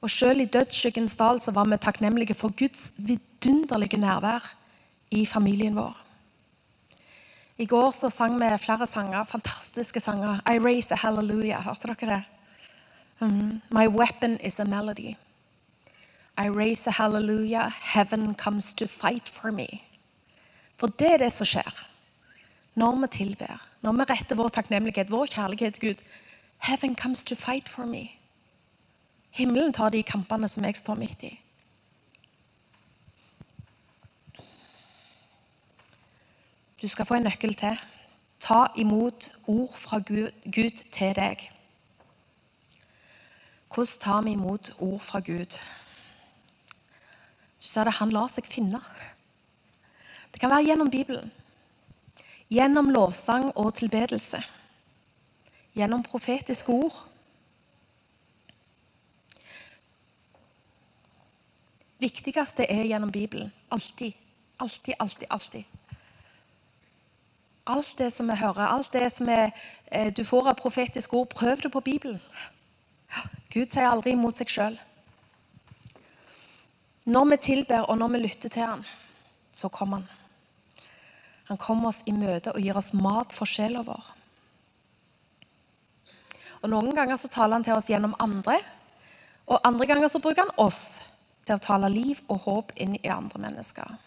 Og 0.00 0.10
Selv 0.10 0.40
i 0.40 0.44
dødsskyggens 0.44 1.16
dal 1.16 1.40
så 1.40 1.50
var 1.50 1.64
vi 1.64 1.76
takknemlige 1.76 2.34
for 2.34 2.52
Guds 2.58 2.92
vidunderlige 2.96 4.00
nærvær 4.00 4.56
i 5.10 5.26
familien 5.26 5.76
vår. 5.76 5.96
I 7.58 7.66
går 7.66 7.90
så 7.90 8.08
sang 8.08 8.38
vi 8.40 8.58
flere 8.58 8.86
sanger, 8.86 9.24
fantastiske 9.24 10.00
sanger. 10.00 10.40
I 10.48 10.58
raise 10.58 10.92
a 10.92 10.96
hallelujah. 10.96 11.62
Hørte 11.64 11.88
dere 11.88 12.16
det? 12.16 12.22
Mm. 13.20 13.60
My 13.70 13.86
weapon 13.86 14.38
is 14.40 14.60
a 14.60 14.64
melody. 14.64 15.14
I 16.38 16.48
raise 16.48 16.88
a 16.88 16.90
hallelujah. 16.90 17.70
Heaven 17.82 18.34
comes 18.34 18.74
to 18.74 18.86
fight 18.86 19.28
for 19.28 19.50
me. 19.50 19.66
For 20.78 20.86
det 20.86 21.12
er 21.12 21.16
det 21.16 21.32
som 21.32 21.46
skjer 21.46 21.86
når 22.74 23.00
vi 23.00 23.06
tilber, 23.12 23.60
når 23.82 23.92
vi 23.92 24.04
retter 24.10 24.36
vår 24.36 24.48
takknemlighet, 24.48 25.10
vår 25.10 25.26
kjærlighet 25.26 25.74
til 25.74 25.88
Gud 25.88 26.02
Heaven 26.60 26.94
comes 26.96 27.24
to 27.24 27.34
fight 27.34 27.68
for 27.68 27.86
me. 27.86 28.19
Himmelen 29.30 29.72
tar 29.72 29.90
de 29.90 30.02
kampene 30.02 30.48
som 30.48 30.64
jeg 30.64 30.76
står 30.76 30.98
midt 30.98 31.22
i. 31.22 31.32
Du 36.82 36.88
skal 36.88 37.06
få 37.06 37.14
en 37.14 37.28
nøkkel 37.28 37.54
til. 37.54 37.76
Ta 38.40 38.66
imot 38.76 39.32
ord 39.46 39.74
fra 39.76 39.98
Gud, 39.98 40.70
til 40.92 41.16
deg. 41.16 41.50
Hvordan 43.68 44.00
tar 44.00 44.22
vi 44.22 44.32
imot 44.32 44.72
ord 44.78 45.00
fra 45.00 45.20
Gud? 45.20 45.58
Du 47.60 47.68
ser 47.68 47.84
det, 47.84 47.92
Han 47.92 48.10
lar 48.10 48.28
seg 48.32 48.48
finne. 48.48 48.80
Det 50.32 50.40
kan 50.40 50.50
være 50.50 50.64
gjennom 50.64 50.90
Bibelen. 50.90 51.30
Gjennom 52.50 52.90
lovsang 52.90 53.52
og 53.54 53.74
tilbedelse. 53.74 54.42
Gjennom 55.76 56.02
profetiske 56.02 56.72
ord. 56.72 57.09
Viktigste 62.00 62.64
er 62.64 62.86
gjennom 62.88 63.12
Bibelen. 63.12 63.52
Alltid. 63.70 64.12
Alltid, 64.60 64.94
alltid, 64.98 65.28
alltid. 65.30 65.64
Alt 67.66 67.98
det 67.98 68.10
som 68.10 68.28
vi 68.28 68.36
hører, 68.36 68.66
alt 68.66 68.92
det 68.92 69.12
som 69.12 69.28
er, 69.28 69.50
eh, 69.86 70.12
du 70.12 70.24
får 70.24 70.48
av 70.48 70.54
profetiske 70.54 71.16
ord, 71.16 71.28
prøv 71.28 71.60
det 71.62 71.72
på 71.72 71.80
Bibelen. 71.80 72.20
Gud 73.50 73.70
sier 73.70 73.90
aldri 73.90 74.12
imot 74.12 74.36
seg 74.36 74.48
sjøl. 74.48 74.78
Når 77.04 77.30
vi 77.30 77.36
tilber 77.36 77.90
og 77.90 77.98
når 77.98 78.08
vi 78.08 78.18
lytter 78.18 78.48
til 78.48 78.62
Han, 78.62 78.84
så 79.52 79.68
kommer 79.68 79.96
Han. 79.96 80.08
Han 81.44 81.58
kommer 81.58 81.88
oss 81.88 82.02
i 82.06 82.12
møte 82.12 82.52
og 82.52 82.60
gir 82.60 82.76
oss 82.76 82.92
mat 82.92 83.32
for 83.32 83.44
sjela 83.44 83.82
vår. 83.82 84.04
Og 86.62 86.70
Noen 86.70 86.94
ganger 86.94 87.16
så 87.16 87.28
taler 87.28 87.58
han 87.58 87.64
til 87.64 87.74
oss 87.74 87.88
gjennom 87.90 88.14
andre, 88.18 88.60
og 89.46 89.60
andre 89.64 89.86
ganger 89.86 90.08
så 90.08 90.20
bruker 90.22 90.42
han 90.42 90.54
oss 90.56 91.00
til 91.46 91.56
å 91.56 91.62
tale 91.62 91.90
liv 91.92 92.20
og 92.28 92.44
håp 92.46 92.72
inn 92.76 92.96
i 93.00 93.10
andre 93.10 93.42
mennesker. 93.42 93.98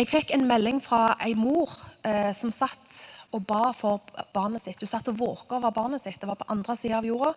Jeg 0.00 0.08
fikk 0.08 0.30
en 0.32 0.46
melding 0.48 0.78
fra 0.80 1.16
ei 1.20 1.34
mor 1.36 1.72
eh, 2.06 2.30
som 2.36 2.52
satt 2.54 2.94
og 3.34 3.42
ba 3.46 3.70
for 3.76 4.00
barnet 4.34 4.62
sitt. 4.62 4.80
Hun 4.80 4.90
satt 4.90 5.10
og 5.12 5.18
våka 5.18 5.58
over 5.58 5.74
barnet 5.74 6.02
sitt. 6.02 6.16
Det 6.20 6.28
var 6.30 6.38
på 6.40 6.48
andre 6.50 6.76
sida 6.78 6.98
av 6.98 7.06
jorda. 7.06 7.34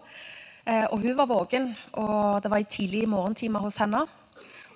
Eh, 0.63 0.85
og 0.85 1.01
hun 1.03 1.17
var 1.17 1.27
våken, 1.27 1.73
og 1.99 2.39
det 2.43 2.51
var 2.53 2.63
i 2.63 2.69
tidlig 2.69 3.03
morgentime 3.09 3.59
hos 3.59 3.81
henne. 3.83 4.05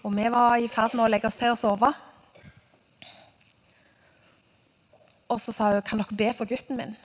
Og 0.04 0.12
vi 0.18 0.28
var 0.34 0.58
i 0.60 0.68
ferd 0.68 0.98
med 0.98 1.06
å 1.06 1.10
legge 1.14 1.30
oss 1.30 1.40
til 1.40 1.54
å 1.54 1.60
sove. 1.60 1.94
Og 5.32 5.40
så 5.44 5.56
sa 5.56 5.72
hun 5.72 5.86
kan 5.88 6.02
dere 6.02 6.20
be 6.20 6.34
for 6.36 6.50
gutten 6.50 6.80
min. 6.80 6.96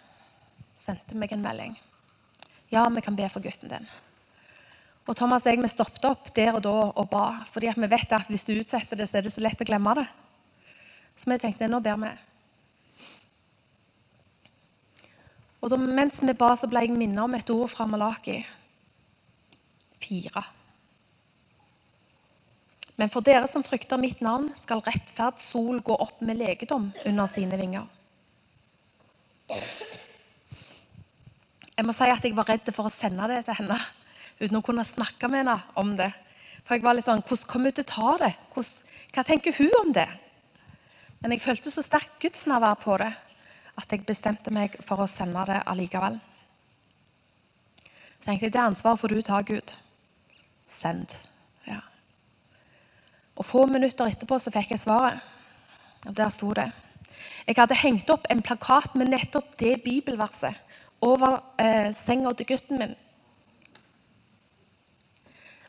Sendte 0.78 1.14
meg 1.18 1.32
en 1.34 1.44
melding. 1.44 1.78
Ja, 2.72 2.86
vi 2.88 3.04
kan 3.04 3.16
be 3.16 3.28
for 3.28 3.44
gutten 3.44 3.68
din. 3.68 3.86
Og 5.04 5.16
Thomas 5.18 5.44
og 5.44 5.52
jeg 5.52 5.60
vi 5.60 5.68
stoppet 5.68 6.04
opp 6.08 6.30
der 6.36 6.54
og 6.56 6.62
da 6.64 6.74
og 6.88 7.08
ba, 7.10 7.44
fordi 7.52 7.72
vi 7.76 7.88
vet 7.90 8.12
at 8.14 8.30
hvis 8.30 8.46
du 8.48 8.54
utsetter 8.54 8.96
det, 8.96 9.08
så 9.10 9.18
er 9.18 9.26
det 9.26 9.32
så 9.34 9.42
lett 9.42 9.60
å 9.60 9.66
glemme 9.68 9.96
det. 9.98 10.06
Så 11.18 11.28
vi 11.28 11.38
tenkte 11.42 11.68
nå 11.68 11.82
ber 11.84 11.98
vi. 12.00 12.12
Og 15.62 15.70
da, 15.70 15.76
Mens 15.78 16.22
vi 16.22 16.34
ba, 16.34 16.54
så 16.56 16.66
ble 16.70 16.86
jeg 16.86 16.96
minnet 16.96 17.22
om 17.22 17.34
et 17.38 17.50
ord 17.54 17.70
fra 17.70 17.86
Malaki. 17.86 18.40
Fire. 20.02 20.42
Men 22.98 23.12
for 23.12 23.24
dere 23.24 23.46
som 23.50 23.64
frykter 23.66 24.00
mitt 24.00 24.22
navn, 24.24 24.50
skal 24.58 24.82
rettferd 24.86 25.38
sol 25.42 25.80
gå 25.84 25.94
opp 25.94 26.24
med 26.24 26.40
legedom 26.40 26.90
under 27.04 27.30
sine 27.30 27.58
vinger. 27.60 27.86
Jeg 31.76 31.88
må 31.88 31.94
si 31.96 32.08
at 32.10 32.24
jeg 32.24 32.36
var 32.36 32.48
redd 32.50 32.68
for 32.74 32.88
å 32.88 32.92
sende 32.92 33.26
det 33.30 33.44
til 33.46 33.56
henne 33.62 33.78
uten 34.42 34.58
å 34.58 34.64
kunne 34.64 34.84
snakke 34.84 35.28
med 35.30 35.44
henne 35.44 35.56
om 35.78 35.94
det. 35.96 36.10
For 36.66 36.76
jeg 36.76 36.84
var 36.84 36.96
litt 36.96 37.06
sånn 37.06 37.22
Hvordan 37.24 37.48
kommer 37.48 37.72
hun 37.72 37.78
til 37.78 37.86
å 37.86 37.92
ta 37.92 38.16
det? 38.22 38.32
Hvordan, 38.52 38.98
hva 39.14 39.24
tenker 39.26 39.56
hun 39.56 39.78
om 39.80 39.92
det? 39.96 40.08
Men 41.22 41.34
jeg 41.34 41.44
følte 41.44 41.70
så 41.70 41.84
sterkt 41.84 42.18
gudsnærvær 42.22 42.80
på 42.82 42.98
det 43.00 43.12
at 43.78 43.94
jeg 43.94 44.04
bestemte 44.04 44.52
meg 44.52 44.74
for 44.84 45.00
å 45.00 45.08
sende 45.08 45.44
det 45.48 45.62
allikevel. 45.70 46.18
Så 48.18 48.26
tenkte 48.26 48.46
jeg 48.46 48.54
det 48.54 48.62
ansvaret 48.62 49.00
får 49.00 49.14
du 49.14 49.22
ta, 49.26 49.40
Gud. 49.46 49.72
Send. 50.70 51.14
Ja. 51.66 51.80
Og 53.38 53.46
Få 53.48 53.64
minutter 53.70 54.10
etterpå 54.10 54.38
så 54.42 54.52
fikk 54.54 54.74
jeg 54.74 54.82
svaret. 54.82 55.22
Og 56.06 56.14
Der 56.18 56.30
sto 56.34 56.52
det. 56.58 56.68
Jeg 57.46 57.56
hadde 57.58 57.78
hengt 57.78 58.10
opp 58.10 58.26
en 58.30 58.42
plakat 58.42 58.94
med 58.98 59.10
nettopp 59.10 59.56
det 59.58 59.80
bibelverset 59.86 60.58
over 61.02 61.40
eh, 61.58 61.90
senga 61.96 62.32
til 62.38 62.48
gutten 62.52 62.78
min. 62.78 62.94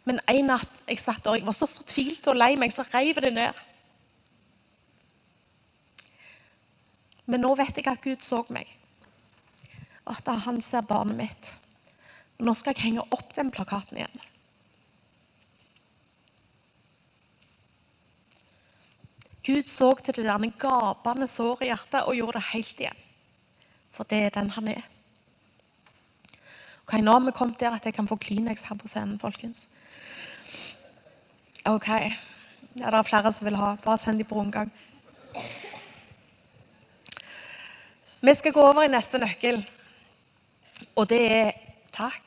Men 0.03 0.19
en 0.27 0.49
natt 0.51 0.83
jeg 0.89 0.99
satt 0.99 1.27
og 1.27 1.37
jeg 1.37 1.45
var 1.47 1.55
så 1.55 1.69
fortvilt 1.69 2.27
og 2.27 2.37
lei 2.37 2.53
meg, 2.59 2.73
så 2.75 2.85
reiv 2.91 3.21
det 3.23 3.33
ned. 3.33 3.61
Men 7.25 7.45
nå 7.45 7.53
vet 7.55 7.79
jeg 7.79 7.87
at 7.87 8.03
Gud 8.03 8.23
så 8.25 8.41
meg, 8.51 8.67
og 10.03 10.17
at 10.17 10.31
han 10.43 10.59
ser 10.61 10.83
barnet 10.85 11.17
mitt. 11.21 11.51
Nå 12.43 12.51
skal 12.59 12.75
jeg 12.75 12.89
henge 12.89 13.07
opp 13.15 13.31
den 13.37 13.51
plakaten 13.53 14.01
igjen. 14.01 14.23
Gud 19.43 19.67
så 19.67 19.89
til 19.99 20.21
det 20.21 20.27
der 20.27 20.51
gapende 20.59 21.27
såret 21.27 21.65
i 21.65 21.71
hjertet 21.71 22.07
og 22.07 22.15
gjorde 22.15 22.39
det 22.39 22.49
helt 22.53 22.79
igjen. 22.79 22.99
For 23.91 24.07
det 24.07 24.19
er 24.25 24.35
den 24.35 24.51
han 24.55 24.67
er. 24.71 24.92
Ok, 26.87 26.93
Nå 26.99 27.11
har 27.11 27.19
vi 27.19 27.31
kommet 27.31 27.59
der 27.59 27.75
at 27.75 27.85
jeg 27.85 27.93
kan 27.93 28.07
få 28.07 28.15
Kleenex 28.15 28.61
her 28.67 28.75
på 28.75 28.87
scenen, 28.87 29.19
folkens. 29.19 29.67
Ok. 31.65 31.87
Ja, 31.87 32.85
det 32.85 32.93
er 32.93 33.01
flere 33.01 33.31
som 33.31 33.45
vil 33.45 33.55
ha. 33.55 33.75
Bare 33.83 33.97
send 33.97 34.17
dem 34.17 34.27
på 34.27 34.35
rundgang. 34.35 34.71
Vi 38.21 38.33
skal 38.33 38.53
gå 38.53 38.61
over 38.61 38.83
i 38.83 38.87
neste 38.87 39.17
nøkkel, 39.17 39.69
og 40.95 41.09
det 41.09 41.31
er 41.31 41.51
takk. 41.91 42.23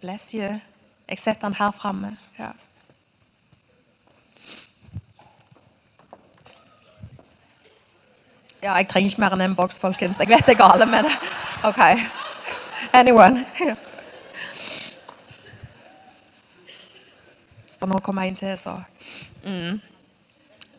Bless 0.00 0.32
you. 0.32 0.60
Jeg 1.08 1.18
setter 1.18 1.48
den 1.48 1.54
her 1.54 1.70
framme. 1.70 2.16
Ja. 2.38 2.50
ja. 8.62 8.74
jeg 8.74 8.88
trenger 8.88 9.10
ikke 9.10 9.20
mer 9.20 9.36
enn 9.36 9.40
en 9.40 9.56
boks, 9.56 9.80
folkens. 9.80 10.20
Jeg 10.20 10.28
vet 10.28 10.46
det 10.46 10.56
er 10.58 10.62
gale 10.68 10.86
med 10.86 11.08
det. 11.08 11.16
OK. 11.64 11.80
Anyone? 12.92 13.46
Det 17.84 17.92
nå 17.92 17.98
kommer 18.00 18.24
en 18.24 18.36
til, 18.36 18.54
så 18.56 18.78
mm. 19.44 19.80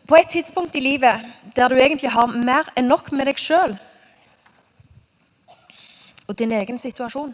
På 0.06 0.16
et 0.18 0.30
tidspunkt 0.30 0.74
i 0.74 0.80
livet 0.82 1.22
der 1.54 1.68
du 1.68 1.78
egentlig 1.78 2.10
har 2.10 2.26
mer 2.26 2.66
enn 2.74 2.88
nok 2.90 3.12
med 3.14 3.28
deg 3.30 3.38
sjøl 3.38 3.76
og 6.26 6.34
din 6.34 6.50
egen 6.52 6.78
situasjon, 6.82 7.30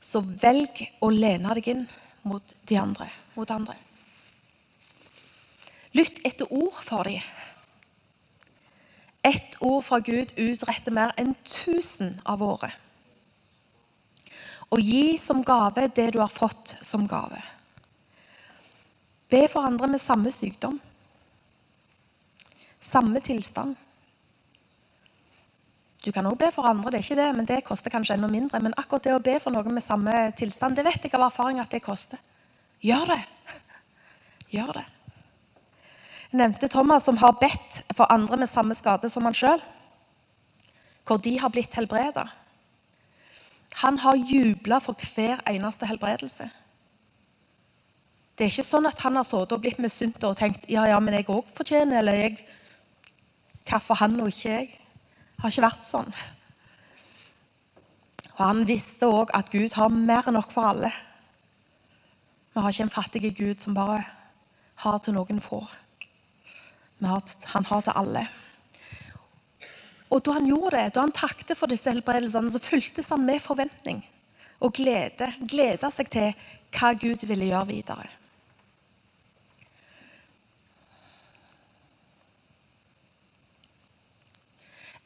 så 0.00 0.20
velg 0.20 0.82
å 1.00 1.08
lene 1.08 1.54
deg 1.56 1.70
inn 1.72 1.86
mot 2.28 2.52
de 2.68 2.76
andre. 2.76 3.06
Mot 3.32 3.48
andre. 3.50 3.76
Lytt 5.96 6.20
etter 6.28 6.52
ord 6.52 6.82
for 6.84 7.08
dem. 7.08 7.24
Ett 9.24 9.56
ord 9.60 9.84
fra 9.88 10.02
Gud 10.04 10.36
utretter 10.36 10.92
mer 10.92 11.16
enn 11.16 11.32
tusen 11.44 12.18
av 12.28 12.44
våre. 12.44 12.74
Og 14.68 14.84
gi 14.84 15.16
som 15.16 15.40
gave 15.44 15.88
det 15.96 16.10
du 16.12 16.20
har 16.20 16.32
fått 16.32 16.76
som 16.84 17.08
gave. 17.08 17.40
Be 19.30 19.46
for 19.48 19.62
andre 19.62 19.86
med 19.86 20.02
samme 20.02 20.32
sykdom, 20.34 20.80
samme 22.80 23.20
tilstand. 23.20 23.76
Du 26.04 26.12
kan 26.12 26.26
også 26.26 26.40
be 26.40 26.48
for 26.52 26.64
andre, 26.64 26.90
det 26.90 26.98
er 26.98 27.04
ikke 27.04 27.18
det, 27.18 27.28
men 27.36 27.46
det 27.46 27.64
koster 27.64 27.92
kanskje 27.92 28.14
enda 28.16 28.28
mindre. 28.28 28.60
Men 28.64 28.74
akkurat 28.80 29.04
det 29.04 29.12
å 29.14 29.22
be 29.22 29.36
for 29.42 29.52
noen 29.52 29.74
med 29.76 29.84
samme 29.84 30.14
tilstand, 30.36 30.76
det 30.76 30.86
vet 30.86 31.04
jeg 31.04 31.12
av 31.14 31.26
erfaring 31.26 31.60
at 31.60 31.70
det 31.70 31.82
koster. 31.84 32.18
Gjør 32.80 33.12
det! 33.12 33.20
Gjør 34.56 34.72
det. 34.80 34.86
Jeg 36.30 36.40
nevnte 36.40 36.70
Thomas 36.72 37.04
som 37.04 37.18
har 37.20 37.36
bedt 37.40 37.82
for 37.92 38.08
andre 38.12 38.38
med 38.40 38.48
samme 38.48 38.74
skade 38.78 39.10
som 39.12 39.28
han 39.28 39.36
sjøl. 39.36 39.60
Hvor 41.04 41.20
de 41.20 41.36
har 41.42 41.52
blitt 41.52 41.74
helbreda. 41.76 42.30
Han 43.82 43.98
har 43.98 44.16
jubla 44.16 44.80
for 44.80 44.96
hver 45.14 45.42
eneste 45.50 45.86
helbredelse. 45.86 46.48
Det 48.40 48.46
er 48.46 48.54
ikke 48.54 48.64
sånn 48.64 48.88
at 48.88 49.02
han 49.04 49.18
har 49.18 49.26
sittet 49.28 49.50
og 49.52 49.60
blitt 49.60 49.80
misunnet 49.84 50.22
og 50.24 50.38
tenkt 50.38 50.62
ja, 50.72 50.86
ja, 50.88 50.96
men 50.96 51.12
jeg 51.12 51.26
òg 51.28 51.50
fortjener 51.52 51.98
eller 52.00 52.14
jeg, 52.16 52.38
Hvorfor 53.68 53.98
han 54.00 54.14
og 54.24 54.30
ikke 54.30 54.48
jeg? 54.48 54.68
Det 54.70 55.42
har 55.42 55.52
ikke 55.52 55.64
vært 55.66 55.84
sånn. 55.84 56.14
Og 58.32 58.38
Han 58.40 58.62
visste 58.64 59.10
òg 59.12 59.34
at 59.36 59.50
Gud 59.52 59.76
har 59.76 59.92
mer 59.92 60.24
enn 60.24 60.38
nok 60.38 60.48
for 60.54 60.70
alle. 60.70 60.88
Vi 62.54 62.62
har 62.64 62.72
ikke 62.72 62.86
en 62.88 62.94
fattig 62.94 63.36
Gud 63.36 63.60
som 63.60 63.76
bare 63.76 64.06
har 64.86 64.96
til 65.04 65.14
noen 65.18 65.40
få. 65.44 65.60
han 67.02 67.64
har 67.64 67.82
til 67.82 67.92
alle. 67.94 68.28
Og 70.10 70.24
Da 70.24 70.32
han 70.32 70.46
gjorde 70.46 70.76
det, 70.76 70.94
da 70.94 71.00
han 71.00 71.12
takte 71.12 71.54
for 71.54 71.66
disse 71.66 71.90
helbredelsene, 71.92 72.50
så 72.50 72.58
fulgtes 72.58 73.10
han 73.10 73.24
med 73.24 73.40
forventning 73.40 74.02
og 74.60 74.72
glede. 74.72 75.34
Gleda 75.44 75.90
seg 75.90 76.08
til 76.08 76.32
hva 76.72 76.94
Gud 76.94 77.26
ville 77.26 77.44
gjøre 77.44 77.66
videre. 77.66 78.19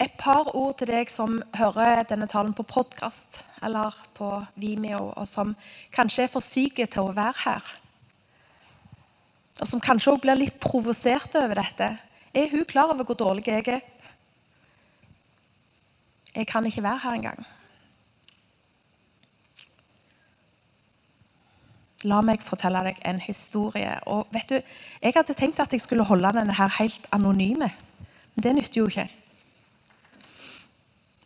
Et 0.05 0.12
par 0.21 0.51
ord 0.53 0.75
til 0.77 0.90
deg 0.90 1.09
som 1.09 1.38
hører 1.57 2.03
denne 2.11 2.27
talen 2.29 2.53
på 2.53 2.67
podkast 2.69 3.38
eller 3.64 3.95
på 4.19 4.27
Vimeo, 4.61 5.14
og 5.17 5.25
som 5.25 5.55
kanskje 5.95 6.27
er 6.27 6.33
for 6.33 6.45
syke 6.45 6.85
til 6.93 7.09
å 7.09 7.14
være 7.17 7.40
her. 7.47 7.71
og 9.62 9.69
som 9.71 9.81
kanskje 9.81 10.11
også 10.12 10.21
blir 10.21 10.37
litt 10.37 10.59
provosert 10.61 11.37
over 11.38 11.55
dette, 11.55 11.88
er 12.35 12.51
hun 12.51 12.64
klar 12.64 12.90
over 12.93 13.07
hvor 13.07 13.14
dårlig 13.14 13.47
jeg 13.47 13.69
er. 13.69 13.81
Jeg 16.35 16.47
kan 16.47 16.67
ikke 16.67 16.83
være 16.83 16.99
her 16.99 17.14
engang. 17.14 17.47
La 22.05 22.21
meg 22.21 22.43
fortelle 22.43 22.83
deg 22.85 22.99
en 23.05 23.21
historie. 23.21 24.01
Og 24.07 24.27
vet 24.33 24.49
du, 24.49 24.61
Jeg 25.01 25.12
hadde 25.17 25.35
tenkt 25.35 25.61
at 25.61 25.73
jeg 25.73 25.81
skulle 25.81 26.05
holde 26.05 26.35
denne 26.35 26.55
her 26.55 26.69
helt 26.69 27.07
anonyme, 27.12 27.71
men 28.35 28.43
det 28.43 28.55
nytter 28.55 28.81
jo 28.81 28.87
ikke. 28.87 29.09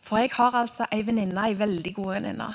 For 0.08 0.22
jeg 0.22 0.30
har 0.38 0.54
altså 0.56 0.86
ei 0.88 1.02
venninne, 1.04 1.42
ei 1.44 1.56
veldig 1.58 1.90
god 1.98 2.14
venninne, 2.14 2.46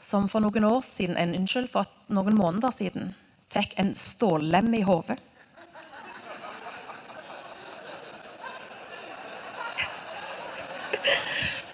som 0.00 0.28
for 0.32 0.40
noen 0.40 0.64
år 0.64 0.78
siden, 0.86 1.18
en, 1.20 1.34
unnskyld, 1.36 1.66
for 1.68 1.90
noen 2.08 2.38
måneder 2.38 2.72
siden 2.72 3.10
fikk 3.52 3.74
en 3.82 3.90
stållem 3.98 4.70
i 4.78 4.80
hodet. 4.88 5.18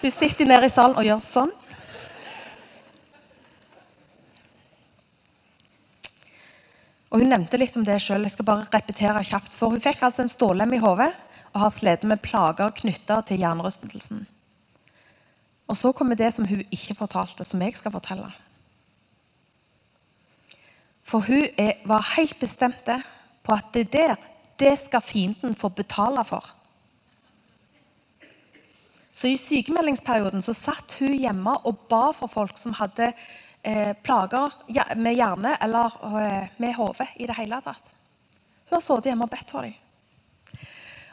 Hun 0.01 0.11
sitter 0.11 0.49
nede 0.49 0.67
i 0.67 0.73
salen 0.73 0.99
og 0.99 1.07
gjør 1.07 1.23
sånn. 1.23 1.53
Og 7.07 7.23
Hun 7.23 7.31
nevnte 7.31 7.57
litt 7.57 7.79
om 7.79 7.87
det 7.87 8.01
sjøl. 8.03 8.27
Jeg 8.27 8.35
skal 8.35 8.49
bare 8.49 8.67
repetere 8.73 9.23
kjapt. 9.25 9.55
For 9.55 9.71
hun 9.71 9.81
fikk 9.81 10.03
altså 10.03 10.25
en 10.25 10.31
stålem 10.31 10.75
i 10.75 10.81
hodet 10.83 11.13
og 11.57 11.63
har 11.63 11.73
slitt 11.73 12.03
med 12.05 12.21
plager 12.21 12.69
knytta 12.77 13.23
til 13.25 13.41
hjernerystelsen. 13.41 14.27
Og 15.67 15.77
så 15.79 15.89
kommer 15.91 16.15
det 16.15 16.29
som 16.35 16.45
hun 16.45 16.61
ikke 16.69 16.95
fortalte, 16.95 17.45
som 17.45 17.63
jeg 17.65 17.73
skal 17.79 17.95
fortelle. 17.95 18.29
For 21.07 21.25
hun 21.25 21.47
er, 21.57 21.79
var 21.87 22.05
helt 22.13 22.37
bestemt 22.39 22.85
på 22.85 23.55
at 23.55 23.73
det 23.73 23.89
der, 23.95 24.15
det 24.59 24.75
skal 24.83 25.01
fienden 25.01 25.55
få 25.57 25.71
betale 25.73 26.23
for. 26.29 26.45
Så 29.11 29.31
i 29.31 29.39
sykemeldingsperioden 29.41 30.45
så 30.45 30.53
satt 30.53 30.99
hun 30.99 31.17
hjemme 31.17 31.55
og 31.65 31.87
ba 31.89 32.11
for 32.13 32.29
folk 32.29 32.59
som 32.61 32.77
hadde 32.77 33.09
eh, 33.65 33.95
plager 34.05 34.53
med 34.93 35.17
hjerne 35.17 35.57
eller 35.63 35.97
eh, 36.21 36.53
med 36.61 36.77
hode 36.77 37.09
i 37.17 37.25
det 37.25 37.39
hele 37.39 37.57
tatt. 37.65 37.93
Hun 38.69 38.77
har 38.77 38.85
sittet 38.85 39.09
hjemme 39.09 39.25
og 39.25 39.33
bedt 39.33 39.55
for 39.55 39.65
dem. 39.65 39.73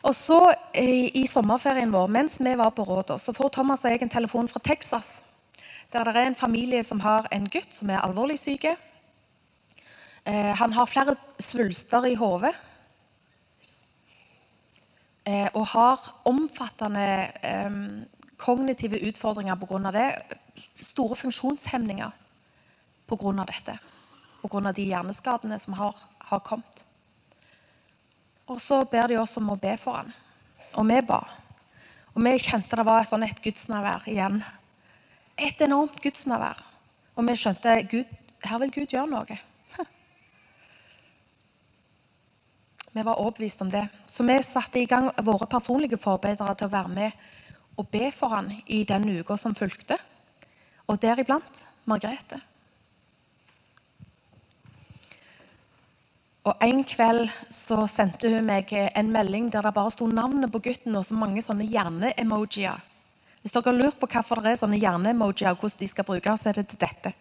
Og 0.05 0.13
så 0.13 0.39
i, 0.77 1.09
i, 1.23 1.27
sommerferien 1.27 1.93
vår, 1.93 2.11
mens 2.13 2.37
vi 2.41 2.55
var 2.61 2.75
på 2.77 2.85
Rådås, 2.85 3.25
så 3.25 3.33
får 3.33 3.55
Thomas 3.57 3.85
og 3.85 3.95
jeg 3.95 4.03
en 4.05 4.13
telefon 4.13 4.51
fra 4.53 4.61
Texas. 4.61 5.23
Der 5.93 6.05
det 6.05 6.17
er 6.17 6.27
en 6.29 6.37
familie 6.37 6.83
som 6.85 7.01
har 7.01 7.29
en 7.33 7.49
gutt 7.49 7.73
som 7.73 7.91
er 7.91 8.03
alvorlig 8.05 8.39
syk. 8.39 8.67
Eh, 10.25 10.53
han 10.61 10.73
har 10.73 10.87
flere 10.87 11.17
svulster 11.39 12.05
i 12.05 12.15
hodet. 12.15 12.53
Eh, 15.25 15.49
og 15.55 15.67
har 15.73 16.01
omfattende 16.29 17.07
eh, 17.43 17.77
kognitive 18.37 19.01
utfordringer 19.09 19.55
pga. 19.57 19.91
det. 19.91 20.09
Store 20.81 21.17
funksjonshemninger 21.17 22.11
pga. 23.09 23.45
dette. 23.45 23.79
Pga. 24.43 24.73
de 24.73 24.85
hjerneskadene 24.85 25.59
som 25.59 25.73
har, 25.73 25.97
har, 26.19 26.41
kommet. 26.41 26.84
Og 28.51 28.61
så 28.61 28.83
ber 28.91 29.09
de 29.09 29.17
oss 29.21 29.37
om 29.41 29.51
å 29.55 29.61
be 29.61 29.77
for 29.81 29.97
han. 30.01 30.13
Og 30.77 30.87
vi 30.89 31.01
ba. 31.07 31.21
Og 32.15 32.23
vi 32.23 32.37
kjente 32.43 32.77
det 32.79 32.87
var 32.87 33.07
sånn 33.09 33.25
et 33.27 33.41
gudsnærvær 33.43 34.07
igjen. 34.11 34.43
Et 35.41 35.61
enormt 35.67 36.01
gudsnærvær. 36.03 36.61
Og 37.17 37.27
vi 37.29 37.37
skjønte 37.39 37.77
Gud, 37.91 38.09
her 38.45 38.61
vil 38.63 38.73
Gud 38.75 38.93
gjøre 38.93 39.11
noe. 39.11 39.39
Vi 42.95 43.03
var 43.03 43.19
overbevist 43.19 43.63
om 43.65 43.71
det. 43.71 43.89
Så 44.07 44.23
vi 44.23 44.37
satte 44.47 44.79
i 44.79 44.87
gang 44.87 45.09
våre 45.27 45.47
personlige 45.51 45.99
forberedere 45.99 46.55
til 46.55 46.69
å 46.69 46.75
være 46.75 46.93
med 46.95 47.11
og 47.75 47.89
be 47.91 48.13
for 48.15 48.31
han 48.31 48.53
i 48.71 48.85
den 48.87 49.09
uka 49.19 49.35
som 49.41 49.55
fulgte. 49.59 49.99
Og 50.87 51.01
deriblant 51.03 51.65
Margrethe. 51.91 52.39
Og 56.45 56.61
En 56.61 56.83
kveld 56.85 57.31
så 57.49 57.87
sendte 57.89 58.29
hun 58.29 58.45
meg 58.45 58.73
en 58.77 59.13
melding 59.13 59.47
der 59.53 59.65
det 59.65 59.73
bare 59.77 59.93
sto 59.95 60.07
navnet 60.11 60.53
på 60.53 60.61
gutten 60.67 60.97
og 60.99 61.07
så 61.09 61.17
mange 61.17 61.41
sånne 61.45 61.65
hjerne-emojier. 61.65 62.83
Hvis 63.41 63.53
dere 63.53 63.71
har 63.71 63.79
lurt 63.79 63.97
på 64.01 64.09
hvorfor 64.13 64.43
det 64.45 64.53
er 64.53 64.61
sånne 64.61 64.81
hjerne-emojier 64.81 65.55
og 65.55 65.63
hvordan 65.63 65.81
de 65.81 65.89
skal 65.89 66.07
brukes, 66.09 66.43
så 66.43 66.51
er 66.51 66.59
det 66.61 66.67
til 66.69 66.83
dette. 66.85 67.15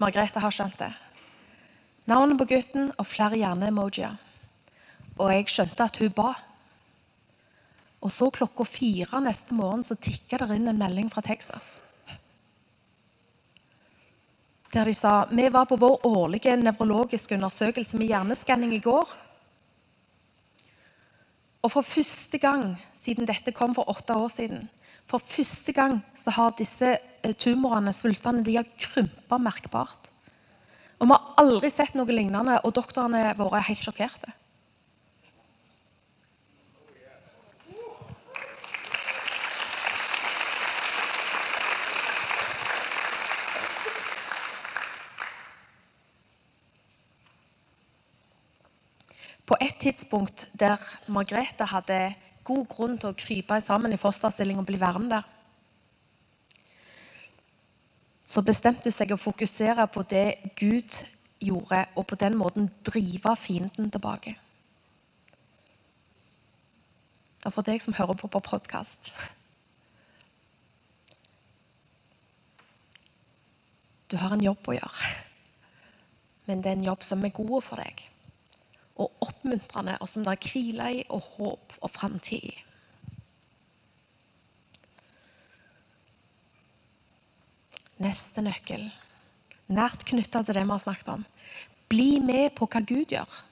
Margrethe 0.00 0.42
har 0.44 0.52
skjønt 0.52 0.76
det. 0.82 0.90
Navnet 2.10 2.36
på 2.40 2.48
gutten 2.52 2.90
og 2.98 3.08
flere 3.08 3.40
hjerne-emojier. 3.40 4.18
Og 5.16 5.32
jeg 5.32 5.48
skjønte 5.48 5.86
at 5.88 6.00
hun 6.02 6.12
ba. 6.12 6.34
Og 8.04 8.12
så 8.12 8.28
klokka 8.28 8.66
fire 8.68 9.22
neste 9.24 9.56
morgen 9.56 9.86
så 9.88 9.96
tikka 9.96 10.42
det 10.42 10.58
inn 10.58 10.68
en 10.68 10.80
melding 10.84 11.08
fra 11.08 11.24
Texas. 11.24 11.78
Der 14.74 14.84
de 14.84 14.94
sa 14.94 15.28
vi 15.30 15.48
var 15.54 15.68
på 15.70 15.76
vår 15.78 16.00
årlige 16.06 16.56
nevrologiske 16.58 17.36
undersøkelse 17.36 17.98
med 17.98 18.10
hjerneskanning 18.10 18.72
i 18.74 18.82
går. 18.82 19.06
Og 21.62 21.70
for 21.70 21.86
første 21.86 22.40
gang 22.42 22.74
siden 22.98 23.28
dette 23.28 23.54
kom 23.54 23.76
for 23.76 23.86
åtte 23.88 24.16
år 24.18 24.32
siden, 24.34 24.66
for 25.06 25.22
første 25.22 25.72
gang 25.72 26.00
så 26.18 26.32
har 26.34 26.56
disse 26.58 26.96
eh, 27.22 27.34
tumorene, 27.38 27.92
svulstene, 27.92 28.42
de 28.42 28.56
har 28.56 28.66
krympa 28.80 29.38
merkbart. 29.38 30.10
Og 30.98 31.06
Vi 31.06 31.12
har 31.12 31.34
aldri 31.38 31.70
sett 31.70 31.94
noe 31.94 32.10
lignende, 32.10 32.58
og 32.64 32.74
doktorene 32.74 33.34
våre 33.38 33.60
er 33.60 33.68
helt 33.68 33.84
sjokkerte. 33.84 34.32
På 49.46 49.56
et 49.60 49.76
tidspunkt 49.80 50.48
der 50.60 50.80
Margrethe 51.08 51.66
hadde 51.68 52.14
god 52.44 52.66
grunn 52.68 52.98
til 52.98 53.12
å 53.12 53.16
krype 53.18 53.60
sammen 53.60 53.92
i 53.92 54.00
fosterstilling 54.00 54.60
og 54.60 54.68
bli 54.68 54.80
værende 54.80 55.18
der, 55.18 55.30
så 58.24 58.42
bestemte 58.42 58.88
hun 58.88 58.96
seg 58.96 59.12
å 59.12 59.20
fokusere 59.20 59.84
på 59.92 60.02
det 60.08 60.54
Gud 60.56 60.96
gjorde, 61.44 61.84
og 61.94 62.06
på 62.08 62.16
den 62.16 62.38
måten 62.40 62.70
drive 62.86 63.36
fienden 63.36 63.90
tilbake. 63.92 64.32
Og 67.44 67.52
for 67.52 67.66
deg 67.66 67.82
som 67.84 67.94
hører 67.94 68.16
på 68.16 68.30
på 68.32 68.40
podkast 68.40 69.12
Du 74.08 74.16
har 74.20 74.32
en 74.34 74.42
jobb 74.44 74.68
å 74.68 74.74
gjøre, 74.76 75.06
men 76.46 76.60
det 76.62 76.70
er 76.70 76.76
en 76.76 76.84
jobb 76.86 77.02
som 77.02 77.24
er 77.24 77.32
god 77.34 77.62
for 77.64 77.80
deg. 77.80 78.02
Og 78.94 79.10
oppmuntrende, 79.26 79.96
og 80.00 80.08
som 80.08 80.22
det 80.24 80.36
er 80.36 80.50
hvile 80.52 80.90
i, 81.00 81.02
og 81.10 81.24
håp 81.34 81.74
og 81.80 81.90
framtid 81.90 82.46
i. 82.46 82.54
Neste 88.04 88.42
nøkkel, 88.42 88.88
nært 89.70 90.06
knytta 90.06 90.42
til 90.42 90.56
det 90.56 90.64
vi 90.66 90.74
har 90.74 90.82
snakket 90.82 91.10
om. 91.14 91.26
Bli 91.90 92.18
med 92.22 92.54
på 92.58 92.66
hva 92.70 92.82
Gud 92.82 93.12
gjør. 93.14 93.42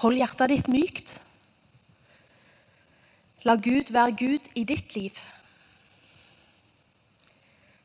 Hold 0.00 0.16
hjertet 0.16 0.52
ditt 0.52 0.68
mykt. 0.72 1.18
La 3.44 3.56
Gud 3.56 3.92
være 3.92 4.16
Gud 4.16 4.48
i 4.56 4.64
ditt 4.68 4.94
liv. 4.96 5.16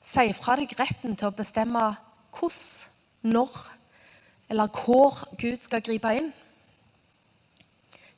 Si 0.05 0.25
fra 0.37 0.55
deg 0.59 0.71
retten 0.79 1.15
til 1.19 1.31
å 1.31 1.35
bestemme 1.35 1.83
hvordan, 2.35 2.91
når 3.25 3.51
eller 4.49 4.67
hvor 4.67 5.23
Gud 5.37 5.59
skal 5.59 5.81
gripe 5.81 6.11
inn. 6.15 6.33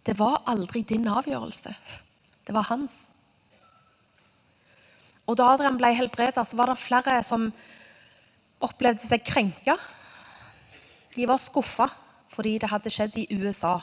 Det 0.05 0.15
var 0.19 0.43
aldri 0.47 0.81
din 0.81 1.07
avgjørelse. 1.07 1.73
Det 2.47 2.55
var 2.55 2.67
hans. 2.69 3.07
Og 5.27 5.37
Da 5.37 5.49
Adrian 5.51 5.77
ble 5.77 5.91
helbredet, 5.93 6.47
så 6.47 6.55
var 6.55 6.71
det 6.71 6.79
flere 6.79 7.23
som 7.23 7.49
opplevde 8.63 9.03
seg 9.03 9.25
krenka. 9.27 9.75
De 11.15 11.27
var 11.27 11.41
skuffa 11.43 11.89
fordi 12.31 12.57
det 12.61 12.69
hadde 12.69 12.91
skjedd 12.93 13.15
i 13.17 13.27
USA, 13.39 13.79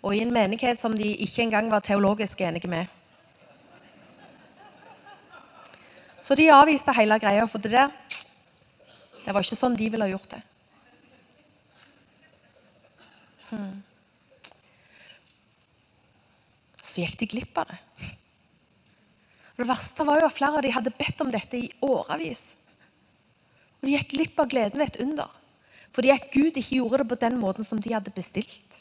og 0.00 0.14
i 0.14 0.22
en 0.22 0.32
menighet 0.32 0.78
som 0.80 0.94
de 0.96 1.10
ikke 1.20 1.42
engang 1.42 1.66
var 1.70 1.82
teologisk 1.84 2.40
enige 2.40 2.70
med. 2.70 2.86
Så 6.22 6.34
de 6.38 6.46
avviste 6.52 6.94
hele 6.96 7.18
greia, 7.18 7.44
for 7.44 7.58
det 7.58 7.72
der 7.72 7.90
det 9.24 9.34
var 9.34 9.44
ikke 9.44 9.58
sånn 9.60 9.76
de 9.76 9.90
ville 9.92 10.08
gjort 10.08 10.30
det. 10.32 10.40
Så 16.84 17.02
gikk 17.02 17.18
de 17.20 17.28
glipp 17.30 17.60
av 17.60 17.68
det. 17.70 17.78
Og 19.58 19.64
det 19.64 19.70
verste 19.72 20.06
var 20.06 20.20
jo 20.20 20.28
at 20.28 20.36
flere 20.36 20.60
av 20.60 20.64
de 20.64 20.70
hadde 20.74 20.94
bedt 20.94 21.22
om 21.24 21.30
dette 21.34 21.58
i 21.58 21.70
årevis. 21.82 22.54
Og 23.80 23.88
de 23.88 23.94
gikk 23.96 24.12
glipp 24.14 24.42
av 24.42 24.50
gleden 24.52 24.78
ved 24.78 24.92
et 24.92 25.00
under. 25.02 25.32
Fordi 25.94 26.12
at 26.14 26.28
Gud 26.30 26.54
ikke 26.54 26.78
gjorde 26.78 27.02
det 27.02 27.08
på 27.10 27.22
den 27.24 27.38
måten 27.40 27.66
som 27.66 27.80
de 27.82 27.94
hadde 27.94 28.14
bestilt. 28.14 28.76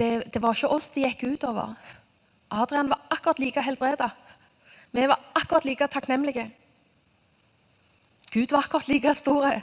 Det, 0.00 0.32
det 0.32 0.40
var 0.40 0.56
ikke 0.56 0.72
oss 0.72 0.88
de 0.94 1.04
gikk 1.04 1.26
utover. 1.36 1.76
Adrian 2.50 2.88
var 2.90 3.02
akkurat 3.12 3.38
like 3.38 3.62
helbreda. 3.62 4.10
Vi 4.90 5.06
var 5.06 5.20
akkurat 5.38 5.66
like 5.68 5.86
takknemlige. 5.86 6.48
Gud 8.30 8.52
var 8.52 8.64
akkurat 8.64 8.88
like 8.88 9.14
store. 9.14 9.62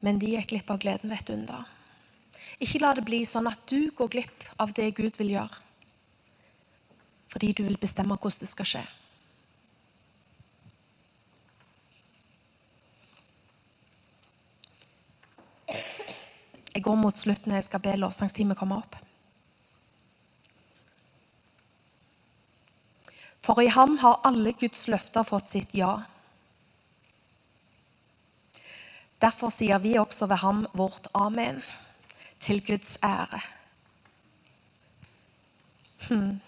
Men 0.00 0.18
de 0.20 0.34
gikk 0.34 0.52
glipp 0.52 0.70
av 0.70 0.80
gleden 0.80 1.12
ved 1.12 1.20
et 1.22 1.34
under. 1.34 1.66
Ikke 2.60 2.80
la 2.82 2.92
det 2.96 3.06
bli 3.08 3.22
sånn 3.28 3.48
at 3.48 3.62
du 3.68 3.90
går 3.96 4.12
glipp 4.12 4.46
av 4.60 4.72
det 4.76 4.90
Gud 4.96 5.16
vil 5.20 5.34
gjøre. 5.36 5.60
Fordi 7.30 7.52
du 7.56 7.62
vil 7.64 7.78
bestemme 7.80 8.16
hvordan 8.16 8.42
det 8.42 8.50
skal 8.50 8.68
skje. 8.68 8.86
Jeg 16.74 16.84
går 16.84 16.96
mot 16.96 17.16
slutten. 17.16 17.52
Jeg 17.52 17.64
skal 17.66 17.82
be 17.84 17.96
lovsangsteamet 17.96 18.58
komme 18.58 18.78
opp. 18.80 18.96
For 23.44 23.60
i 23.60 23.70
ham 23.72 23.98
har 24.00 24.20
alle 24.24 24.52
Guds 24.56 24.86
løfter 24.88 25.26
fått 25.26 25.48
sitt 25.52 25.72
ja. 25.74 26.02
Derfor 29.20 29.52
sier 29.52 29.78
vi 29.78 29.98
også 30.00 30.26
ved 30.26 30.40
ham 30.40 30.66
vårt 30.72 31.08
amen, 31.14 31.62
til 32.40 32.62
Guds 32.66 32.96
ære. 33.04 33.40
Hmm. 36.08 36.40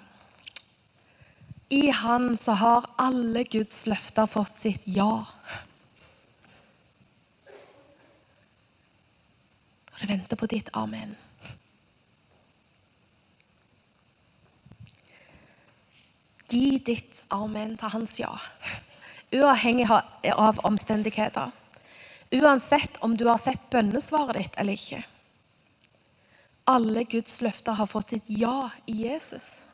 I 1.71 1.91
Han 1.91 2.37
så 2.37 2.53
har 2.53 2.95
alle 2.99 3.45
Guds 3.45 3.87
løfter 3.87 4.27
fått 4.27 4.59
sitt 4.61 4.83
ja. 4.87 5.25
Og 9.93 10.01
det 10.01 10.09
venter 10.09 10.37
på 10.37 10.49
ditt 10.53 10.69
amen. 10.77 11.15
Gi 16.53 16.77
ditt 16.85 17.25
amen 17.33 17.77
til 17.81 17.93
hans 17.95 18.19
ja, 18.21 18.35
uavhengig 19.33 19.89
av 19.89 20.61
omstendigheter. 20.69 21.53
Uansett 22.33 22.97
om 23.05 23.17
du 23.17 23.27
har 23.29 23.39
sett 23.39 23.69
bønnesvaret 23.71 24.39
ditt 24.39 24.57
eller 24.57 24.79
ikke. 24.79 25.03
Alle 26.65 27.05
Guds 27.05 27.43
løfter 27.45 27.77
har 27.77 27.91
fått 27.91 28.15
sitt 28.15 28.31
ja 28.31 28.71
i 28.87 29.03
Jesus. 29.05 29.67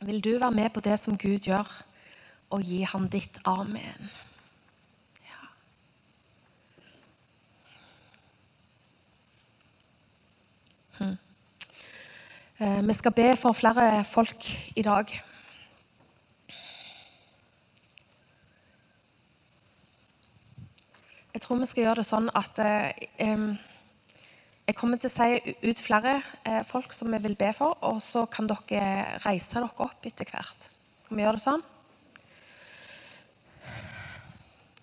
Vil 0.00 0.22
du 0.24 0.32
være 0.38 0.56
med 0.56 0.72
på 0.72 0.80
det 0.80 0.96
som 0.96 1.18
Gud 1.20 1.44
gjør, 1.44 1.68
og 2.50 2.64
gi 2.64 2.80
ham 2.88 3.08
ditt 3.12 3.36
amen? 3.44 4.08
Hm. 11.00 11.18
Eh, 12.58 12.80
vi 12.88 12.94
skal 12.96 13.12
be 13.12 13.34
for 13.36 13.52
flere 13.52 14.04
folk 14.04 14.48
i 14.76 14.82
dag. 14.82 15.20
Jeg 21.30 21.44
tror 21.44 21.60
vi 21.60 21.66
skal 21.70 21.84
gjøre 21.84 22.02
det 22.02 22.08
sånn 22.08 22.30
at 22.34 22.58
eh, 22.64 23.50
jeg 24.66 24.76
kommer 24.78 24.98
til 24.98 25.10
å 25.10 25.14
si 25.14 25.54
ut 25.62 25.82
flere 25.82 26.16
eh, 26.42 26.62
folk 26.66 26.94
som 26.94 27.10
vi 27.14 27.20
vil 27.22 27.36
be 27.38 27.52
for, 27.54 27.76
og 27.86 28.00
så 28.02 28.24
kan 28.30 28.48
dere 28.50 29.20
reise 29.24 29.58
dere 29.58 29.70
opp 29.82 30.06
etter 30.06 30.26
hvert. 30.30 30.66
Kan 31.06 31.18
vi 31.18 31.24
gjøre 31.24 31.38
det 31.38 31.44
sånn? 31.44 31.62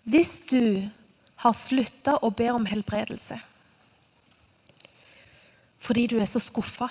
Hvis 0.07 0.33
du 0.47 0.87
har 1.43 1.55
slutta 1.55 2.15
å 2.23 2.31
be 2.31 2.47
om 2.53 2.67
helbredelse 2.69 3.41
fordi 5.87 6.03
du 6.11 6.17
er 6.19 6.27
så 6.27 6.41
skuffa, 6.43 6.89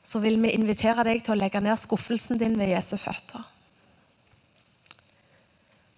så 0.00 0.20
vil 0.22 0.38
vi 0.40 0.54
invitere 0.56 1.04
deg 1.04 1.20
til 1.24 1.34
å 1.34 1.36
legge 1.36 1.60
ned 1.60 1.76
skuffelsen 1.80 2.40
din 2.40 2.56
ved 2.56 2.70
Jesu 2.72 2.94
føtter. 2.96 3.42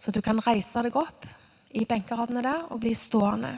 Så 0.07 0.13
du 0.15 0.21
kan 0.23 0.39
reise 0.39 0.85
deg 0.87 0.95
opp 0.95 1.25
i 1.75 1.83
benkeradene 1.83 2.39
der 2.45 2.69
og 2.71 2.79
bli 2.85 2.93
stående. 2.95 3.57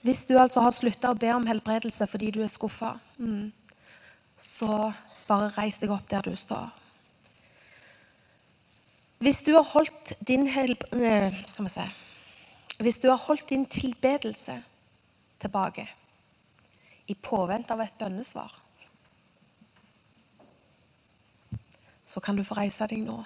Hvis 0.00 0.22
du 0.24 0.38
altså 0.40 0.62
har 0.64 0.72
slutta 0.72 1.10
å 1.12 1.18
be 1.20 1.28
om 1.34 1.44
helbredelse 1.44 2.06
fordi 2.08 2.30
du 2.32 2.38
er 2.40 2.48
skuffa, 2.48 2.94
mm, 3.20 3.50
så 4.40 4.94
bare 5.28 5.50
reis 5.58 5.76
deg 5.82 5.92
opp 5.92 6.08
der 6.08 6.24
du 6.24 6.32
står. 6.40 6.72
Hvis 9.20 9.42
du 9.44 9.52
har 9.58 9.68
holdt 9.74 10.14
din 10.24 10.48
helb... 10.48 10.88
skal 11.52 11.68
vi 11.68 11.74
se, 11.76 11.86
Hvis 12.80 13.04
du 13.04 13.10
har 13.10 13.20
holdt 13.28 13.50
din 13.52 13.66
tilbedelse 13.66 14.62
tilbake 15.38 15.84
i 17.12 17.14
påvente 17.14 17.76
av 17.76 17.84
et 17.84 17.98
bønnesvar, 18.00 18.56
så 22.06 22.20
kan 22.20 22.36
du 22.36 22.44
få 22.44 22.56
reise 22.56 22.88
deg 22.88 23.04
nå. 23.04 23.20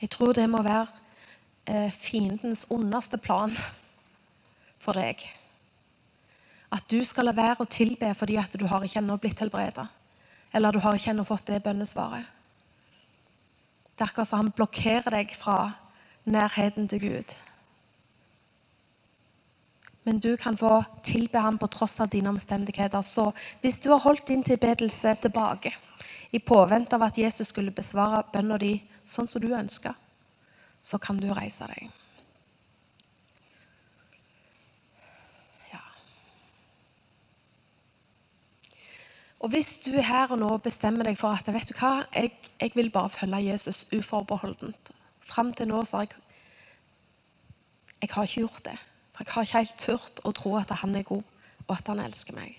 Jeg 0.00 0.10
tror 0.10 0.32
det 0.32 0.48
må 0.50 0.62
være 0.64 0.86
eh, 1.68 1.92
fiendens 1.92 2.66
underste 2.70 3.18
plan 3.20 3.52
for 4.80 4.96
deg. 4.96 5.26
At 6.72 6.86
du 6.90 7.02
skal 7.04 7.28
la 7.28 7.34
være 7.36 7.64
å 7.64 7.70
tilbe 7.70 8.12
fordi 8.16 8.38
at 8.40 8.54
du 8.56 8.66
har 8.70 8.84
ikke 8.86 9.02
ennå 9.02 9.18
blitt 9.20 9.42
helbreda. 9.42 9.88
Eller 10.54 10.72
du 10.72 10.80
har 10.80 10.96
ikke 10.96 11.12
ennå 11.12 11.26
fått 11.28 11.50
det 11.50 11.62
bønnesvaret. 11.62 12.24
Det 13.94 14.06
er 14.06 14.08
akkurat 14.08 14.30
som 14.30 14.40
han 14.40 14.54
blokkerer 14.56 15.12
deg 15.12 15.34
fra 15.36 15.74
nærheten 16.24 16.88
til 16.88 17.02
Gud. 17.02 17.34
Men 20.08 20.18
du 20.18 20.36
kan 20.40 20.56
få 20.56 20.80
tilbe 21.04 21.38
ham 21.38 21.58
på 21.60 21.68
tross 21.68 21.98
av 22.00 22.08
dine 22.08 22.32
omstendigheter. 22.32 23.02
Så 23.02 23.30
hvis 23.60 23.78
du 23.78 23.90
har 23.92 24.00
holdt 24.00 24.30
din 24.30 24.42
tilbedelse 24.42 25.14
tilbake 25.20 25.74
i 26.30 26.38
påvente 26.38 26.96
av 26.96 27.04
at 27.10 27.18
Jesus 27.18 27.50
skulle 27.52 27.74
besvare 27.74 28.24
bønna 28.32 28.56
di 28.58 28.78
sånn 29.10 29.28
som 29.30 29.42
du 29.42 29.50
ønsker, 29.54 29.96
så 30.80 30.98
kan 31.02 31.18
du 31.20 31.28
reise 31.34 31.66
deg. 31.70 31.90
Og 39.40 39.48
Hvis 39.48 39.78
du 39.84 39.96
her 40.04 40.28
og 40.28 40.38
nå 40.38 40.56
bestemmer 40.60 41.08
deg 41.08 41.16
for 41.18 41.32
at 41.32 41.48
vet 41.48 41.70
du 41.70 41.76
hva, 41.78 42.04
jeg, 42.12 42.34
jeg 42.60 42.72
vil 42.74 42.90
bare 42.92 43.08
følge 43.08 43.46
Jesus 43.46 43.86
uforbeholdent 43.88 44.92
Fram 45.24 45.54
til 45.56 45.70
nå 45.70 45.84
så 45.84 46.02
har 46.02 46.08
jeg, 46.08 46.16
jeg 48.02 48.10
har 48.12 48.26
ikke 48.26 48.40
gjort 48.40 48.64
det. 48.64 48.76
For 49.14 49.24
Jeg 49.24 49.32
har 49.34 49.46
ikke 49.46 49.58
helt 49.58 49.78
turt 49.78 50.20
å 50.24 50.32
tro 50.36 50.56
at 50.58 50.72
han 50.82 50.96
er 50.96 51.06
god, 51.06 51.22
og 51.68 51.76
at 51.76 51.88
han 51.88 52.00
elsker 52.02 52.34
meg. 52.34 52.56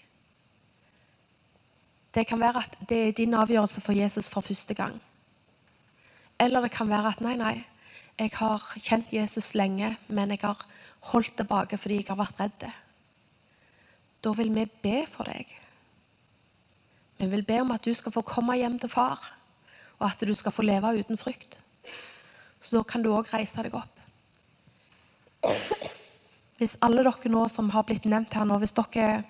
Det 2.16 2.24
kan 2.28 2.40
være 2.40 2.64
at 2.64 2.78
det 2.90 3.00
er 3.08 3.18
din 3.18 3.34
avgjørelse 3.34 3.82
for 3.82 3.92
Jesus 3.92 4.30
for 4.30 4.42
første 4.42 4.74
gang. 4.74 5.02
Eller 6.42 6.66
det 6.66 6.74
kan 6.74 6.90
være 6.90 7.14
at 7.14 7.22
nei, 7.22 7.36
nei, 7.38 7.58
jeg 8.18 8.34
har 8.40 8.64
kjent 8.82 9.14
Jesus 9.14 9.54
lenge, 9.58 9.96
men 10.10 10.34
jeg 10.34 10.42
har 10.42 10.64
holdt 11.12 11.36
tilbake 11.38 11.78
fordi 11.78 12.02
jeg 12.02 12.10
har 12.10 12.20
vært 12.20 12.40
redd. 12.42 12.66
Da 14.22 14.34
vil 14.38 14.50
vi 14.54 14.66
be 14.84 15.04
for 15.10 15.30
deg. 15.30 15.54
Vi 17.22 17.30
vil 17.30 17.46
be 17.46 17.60
om 17.62 17.74
at 17.74 17.86
du 17.86 17.94
skal 17.94 18.14
få 18.14 18.24
komme 18.26 18.58
hjem 18.58 18.80
til 18.82 18.90
far, 18.90 19.22
og 20.00 20.08
at 20.10 20.22
du 20.26 20.34
skal 20.38 20.54
få 20.54 20.66
leve 20.66 20.96
uten 20.98 21.18
frykt. 21.22 21.60
Så 22.62 22.78
da 22.78 22.84
kan 22.86 23.04
du 23.06 23.12
òg 23.14 23.30
reise 23.34 23.62
deg 23.62 23.78
opp. 23.78 23.98
Hvis 26.58 26.78
alle 26.86 27.02
dere 27.06 27.34
nå 27.34 27.48
som 27.50 27.70
har 27.74 27.86
blitt 27.86 28.06
nevnt 28.06 28.34
her 28.38 28.46
nå, 28.46 28.58
hvis 28.62 28.74
dere, 28.78 29.24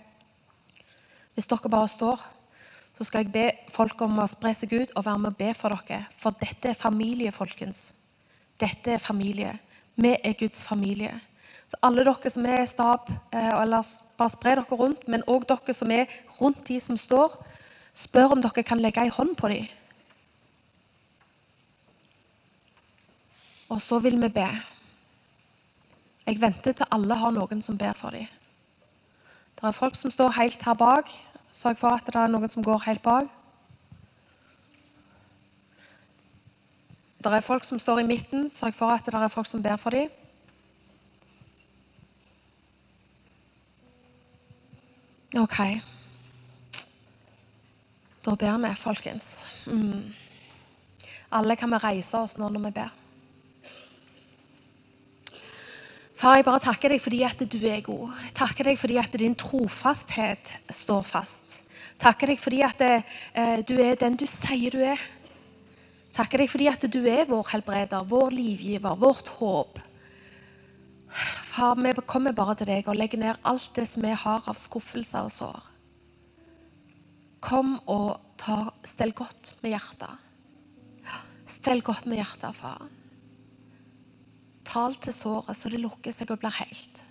hvis 1.36 1.48
dere 1.48 1.72
bare 1.72 1.92
står, 1.92 2.24
så 3.02 3.08
skal 3.08 3.24
jeg 3.24 3.34
be 3.34 3.48
folk 3.74 4.02
om 4.06 4.20
å 4.22 4.28
spre 4.30 4.52
seg 4.54 4.76
ut 4.78 4.92
og 4.94 5.08
være 5.08 5.18
med 5.24 5.32
og 5.32 5.38
be 5.40 5.48
for 5.58 5.74
dere. 5.74 6.04
For 6.22 6.38
dette 6.38 6.70
er 6.70 6.78
familie, 6.78 7.32
folkens. 7.34 7.96
Dette 8.62 8.94
er 8.94 9.02
familie. 9.02 9.56
Vi 9.98 10.12
er 10.14 10.36
Guds 10.38 10.62
familie. 10.62 11.16
Så 11.66 11.80
alle 11.82 12.06
dere 12.06 12.30
som 12.30 12.46
er 12.46 12.62
stab, 12.70 13.10
eh, 13.34 13.48
eller 13.58 13.82
bare 14.20 14.30
spre 14.30 14.54
dere 14.60 14.78
rundt, 14.78 15.08
men 15.08 15.26
òg 15.26 15.48
dere 15.50 15.74
som 15.74 15.90
er 15.90 16.06
rundt 16.38 16.62
de 16.68 16.78
som 16.80 16.98
står, 16.98 17.34
spør 17.98 18.36
om 18.36 18.42
dere 18.46 18.64
kan 18.64 18.78
legge 18.78 19.02
ei 19.02 19.10
hånd 19.10 19.34
på 19.36 19.50
dem. 19.50 19.66
Og 23.72 23.82
så 23.82 23.98
vil 23.98 24.22
vi 24.22 24.30
be. 24.30 24.48
Jeg 26.28 26.42
venter 26.42 26.78
til 26.78 26.86
alle 26.92 27.18
har 27.18 27.34
noen 27.34 27.66
som 27.66 27.78
ber 27.78 27.98
for 27.98 28.14
dem. 28.14 28.30
Det 29.58 29.64
er 29.64 29.72
folk 29.72 29.96
som 29.96 30.12
står 30.12 30.38
helt 30.38 30.62
her 30.62 30.78
bak. 30.78 31.10
Sørg 31.52 31.78
for 31.78 31.94
at 31.96 32.08
det 32.08 32.16
er 32.16 32.32
noen 32.32 32.50
som 32.50 32.64
går 32.64 32.86
helt 32.88 33.04
bak. 33.04 33.30
Det 37.22 37.30
er 37.30 37.46
folk 37.46 37.64
som 37.68 37.80
står 37.80 38.02
i 38.02 38.08
midten. 38.08 38.50
Sørg 38.50 38.74
for 38.74 38.96
at 38.96 39.06
det 39.06 39.14
er 39.14 39.28
folk 39.30 39.48
som 39.48 39.62
ber 39.62 39.78
for 39.78 39.94
dem. 39.94 40.10
Ok. 45.38 45.60
Da 48.26 48.36
ber 48.36 48.58
vi, 48.58 48.74
folkens. 48.76 49.46
Mm. 49.66 50.14
Alle 51.32 51.56
kan 51.56 51.72
vi 51.72 51.78
reise 51.78 52.18
oss 52.18 52.36
nå 52.38 52.50
når 52.50 52.66
vi 52.68 52.74
ber. 52.82 53.01
Far, 56.22 56.36
jeg 56.38 56.46
bare 56.46 56.62
takker 56.62 56.94
deg 56.94 57.00
fordi 57.02 57.24
at 57.26 57.40
du 57.50 57.58
er 57.66 57.80
god. 57.82 58.12
Jeg 58.28 58.34
takker 58.38 58.68
deg 58.70 58.76
fordi 58.78 58.98
at 59.02 59.16
din 59.18 59.34
trofasthet 59.34 60.52
står 60.70 61.02
fast. 61.10 61.56
Takker 61.98 62.30
deg 62.30 62.38
fordi 62.38 62.60
at 62.62 62.84
eh, 62.86 63.64
du 63.66 63.74
er 63.82 63.98
den 63.98 64.20
du 64.22 64.28
sier 64.30 64.70
du 64.70 64.84
er. 64.86 65.02
Takker 66.14 66.44
deg 66.44 66.52
fordi 66.54 66.70
at 66.70 66.86
du 66.94 67.00
er 67.10 67.26
vår 67.26 67.50
helbreder, 67.56 68.06
vår 68.06 68.38
livgiver, 68.38 69.02
vårt 69.02 69.34
håp. 69.40 69.82
Far, 71.50 71.82
vi 71.82 71.96
kommer 72.06 72.38
bare 72.38 72.60
til 72.62 72.70
deg 72.70 72.86
og 72.86 73.02
legger 73.02 73.26
ned 73.26 73.42
alt 73.42 73.74
det 73.82 73.90
som 73.90 74.06
vi 74.06 74.14
har 74.14 74.46
av 74.46 74.62
skuffelser 74.62 75.26
og 75.26 75.34
sår. 75.34 75.68
Kom 77.42 77.80
og 77.90 78.22
ta, 78.38 78.68
stell 78.86 79.18
godt 79.18 79.56
med 79.66 79.74
hjertet. 79.74 80.22
Stell 81.50 81.82
godt 81.82 82.06
med 82.06 82.22
hjertet, 82.22 82.54
far. 82.62 83.01
Tal 84.72 84.96
til 85.04 85.16
såret 85.16 85.58
så 85.58 85.72
det 85.72 85.82
lukker 85.84 86.16
seg 86.16 86.32
og 86.32 86.40
blir 86.40 86.54
helt. 86.62 87.02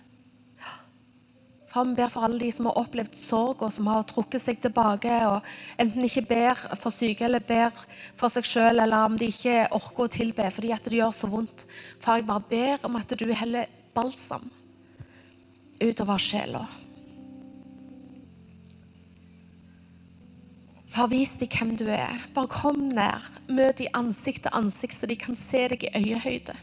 Far, 1.71 1.85
vi 1.87 1.95
ber 1.95 2.09
for 2.11 2.25
alle 2.27 2.41
de 2.41 2.49
som 2.51 2.67
har 2.67 2.79
opplevd 2.81 3.13
sorg, 3.15 3.61
og 3.63 3.71
som 3.71 3.87
har 3.87 4.01
trukket 4.03 4.43
seg 4.43 4.57
tilbake, 4.59 5.11
og 5.23 5.45
enten 5.79 6.03
ikke 6.03 6.25
ber 6.27 6.59
for 6.75 6.91
syke 6.91 7.23
eller 7.23 7.43
ber 7.47 7.71
for 8.19 8.33
seg 8.33 8.43
sjøl, 8.43 8.81
eller 8.83 9.05
om 9.07 9.15
de 9.15 9.29
ikke 9.31 9.69
orker 9.77 10.03
å 10.03 10.11
tilbe 10.11 10.49
fordi 10.51 10.73
at 10.75 10.89
det 10.89 10.99
gjør 10.99 11.13
så 11.15 11.29
vondt. 11.31 11.63
Far, 12.03 12.19
jeg 12.19 12.27
bare 12.27 12.43
ber 12.49 12.87
om 12.89 12.97
at 12.99 13.15
du 13.15 13.23
heller 13.29 13.71
balsam 13.95 14.49
utover 15.79 16.19
sjela. 16.19 16.65
Far, 20.91 21.07
vis 21.07 21.37
dem 21.39 21.47
hvem 21.55 21.71
du 21.79 21.85
er. 21.87 22.27
Bare 22.35 22.51
kom 22.51 22.89
nær. 22.91 23.31
Møt 23.47 23.79
dem 23.79 23.95
ansikt 23.95 24.43
til 24.43 24.59
ansikt, 24.59 24.97
så 24.99 25.07
de 25.07 25.15
kan 25.15 25.39
se 25.39 25.63
deg 25.71 25.87
i 25.87 25.93
øyehøyde. 26.01 26.57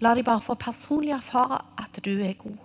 La 0.00 0.14
de 0.14 0.22
bare 0.22 0.42
få 0.44 0.54
personlig 0.54 1.12
erfare 1.16 1.60
at 1.78 1.98
du 2.04 2.12
er 2.22 2.36
god. 2.38 2.58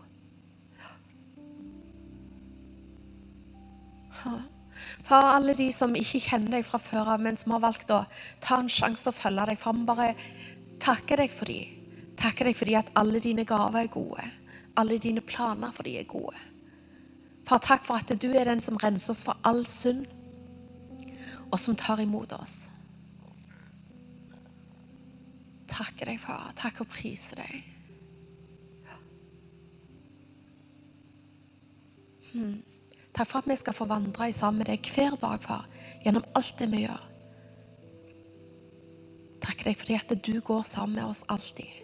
Far, 5.03 5.35
alle 5.35 5.55
de 5.57 5.67
som 5.73 5.95
ikke 5.99 6.21
kjenner 6.29 6.57
deg 6.57 6.65
fra 6.67 6.79
før 6.79 7.15
av, 7.15 7.23
men 7.23 7.37
som 7.39 7.55
har 7.55 7.63
valgt 7.65 7.91
å 7.91 8.03
ta 8.43 8.59
en 8.61 8.71
sjanse 8.71 9.09
og 9.09 9.17
følge 9.17 9.49
deg 9.49 9.59
fram, 9.59 9.83
bare 9.85 10.13
takke 10.83 11.17
deg 11.19 11.33
for 11.33 11.49
dem. 11.49 11.81
Takke 12.19 12.47
deg 12.47 12.55
fordi 12.55 12.77
at 12.79 12.91
alle 12.99 13.19
dine 13.23 13.43
gaver 13.47 13.83
er 13.83 13.91
gode. 13.91 14.25
Alle 14.79 14.99
dine 15.01 15.21
planer 15.21 15.73
for 15.75 15.83
dem 15.87 15.99
er 15.99 16.07
gode. 16.09 16.37
Far, 17.47 17.59
takk 17.59 17.83
for 17.83 17.99
at 17.99 18.13
du 18.21 18.29
er 18.31 18.47
den 18.47 18.61
som 18.63 18.79
renser 18.79 19.11
oss 19.11 19.25
for 19.27 19.39
all 19.43 19.65
synd, 19.67 20.05
og 21.51 21.59
som 21.59 21.75
tar 21.75 21.99
imot 22.01 22.31
oss. 22.37 22.72
Takker 25.73 26.11
deg, 26.11 26.19
far. 26.21 26.51
Takk 26.59 26.83
og 26.83 26.91
priser 26.93 27.41
deg. 27.41 27.63
Hmm. 32.33 32.61
Takk 33.13 33.29
for 33.29 33.43
at 33.43 33.49
vi 33.49 33.57
skal 33.57 33.75
få 33.77 33.85
vandre 33.89 34.31
sammen 34.33 34.63
med 34.63 34.71
deg 34.71 34.89
hver 34.93 35.17
dag, 35.21 35.41
far, 35.41 35.67
gjennom 36.05 36.25
alt 36.37 36.55
det 36.57 36.69
vi 36.71 36.85
gjør. 36.85 37.09
Takker 39.43 39.69
deg 39.69 39.79
fordi 39.79 39.97
at 39.99 40.13
du 40.25 40.33
går 40.41 40.63
sammen 40.65 40.97
med 40.97 41.11
oss 41.11 41.23
alltid. 41.29 41.81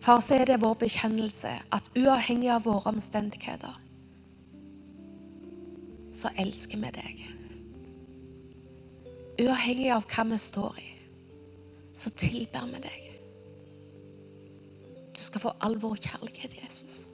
Far, 0.00 0.20
så 0.22 0.38
er 0.38 0.46
det 0.46 0.60
vår 0.62 0.76
bekjennelse 0.78 1.56
at 1.74 1.90
uavhengig 1.98 2.52
av 2.54 2.68
våre 2.68 2.92
omstendigheter, 2.92 3.80
så 6.14 6.30
elsker 6.38 6.78
vi 6.78 6.92
deg. 6.94 7.24
Uavhengig 9.42 9.90
av 9.94 10.06
hva 10.06 10.24
vi 10.30 10.38
står 10.42 10.78
i, 10.78 10.86
så 11.98 12.10
tilber 12.14 12.66
vi 12.70 12.80
deg. 12.84 13.06
Du 15.16 15.22
skal 15.24 15.42
få 15.42 15.54
all 15.66 15.74
vår 15.82 15.96
kjærlighet, 15.98 16.54
Jesus. 16.62 17.06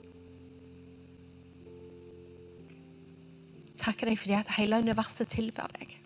Takker 3.81 4.11
deg 4.11 4.19
fordi 4.21 4.37
at 4.37 4.53
hele 4.59 4.77
universet 4.85 5.31
tilber 5.33 5.73
deg. 5.79 5.97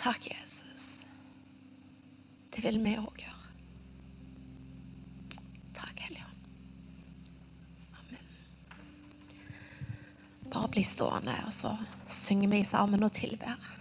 Takk, 0.00 0.26
Jesus. 0.32 1.04
Det 2.50 2.64
vil 2.64 2.80
vi 2.82 2.96
òg 2.98 3.22
gjøre. 3.22 3.36
Takk, 5.76 6.00
Hellige 6.06 6.26
Amen. 8.00 8.30
Bare 10.50 10.70
bli 10.72 10.82
stående, 10.82 11.36
og 11.46 11.54
så 11.54 11.76
synger 12.10 12.50
vi 12.56 12.64
sammen 12.66 13.06
og 13.06 13.14
tilber. 13.14 13.79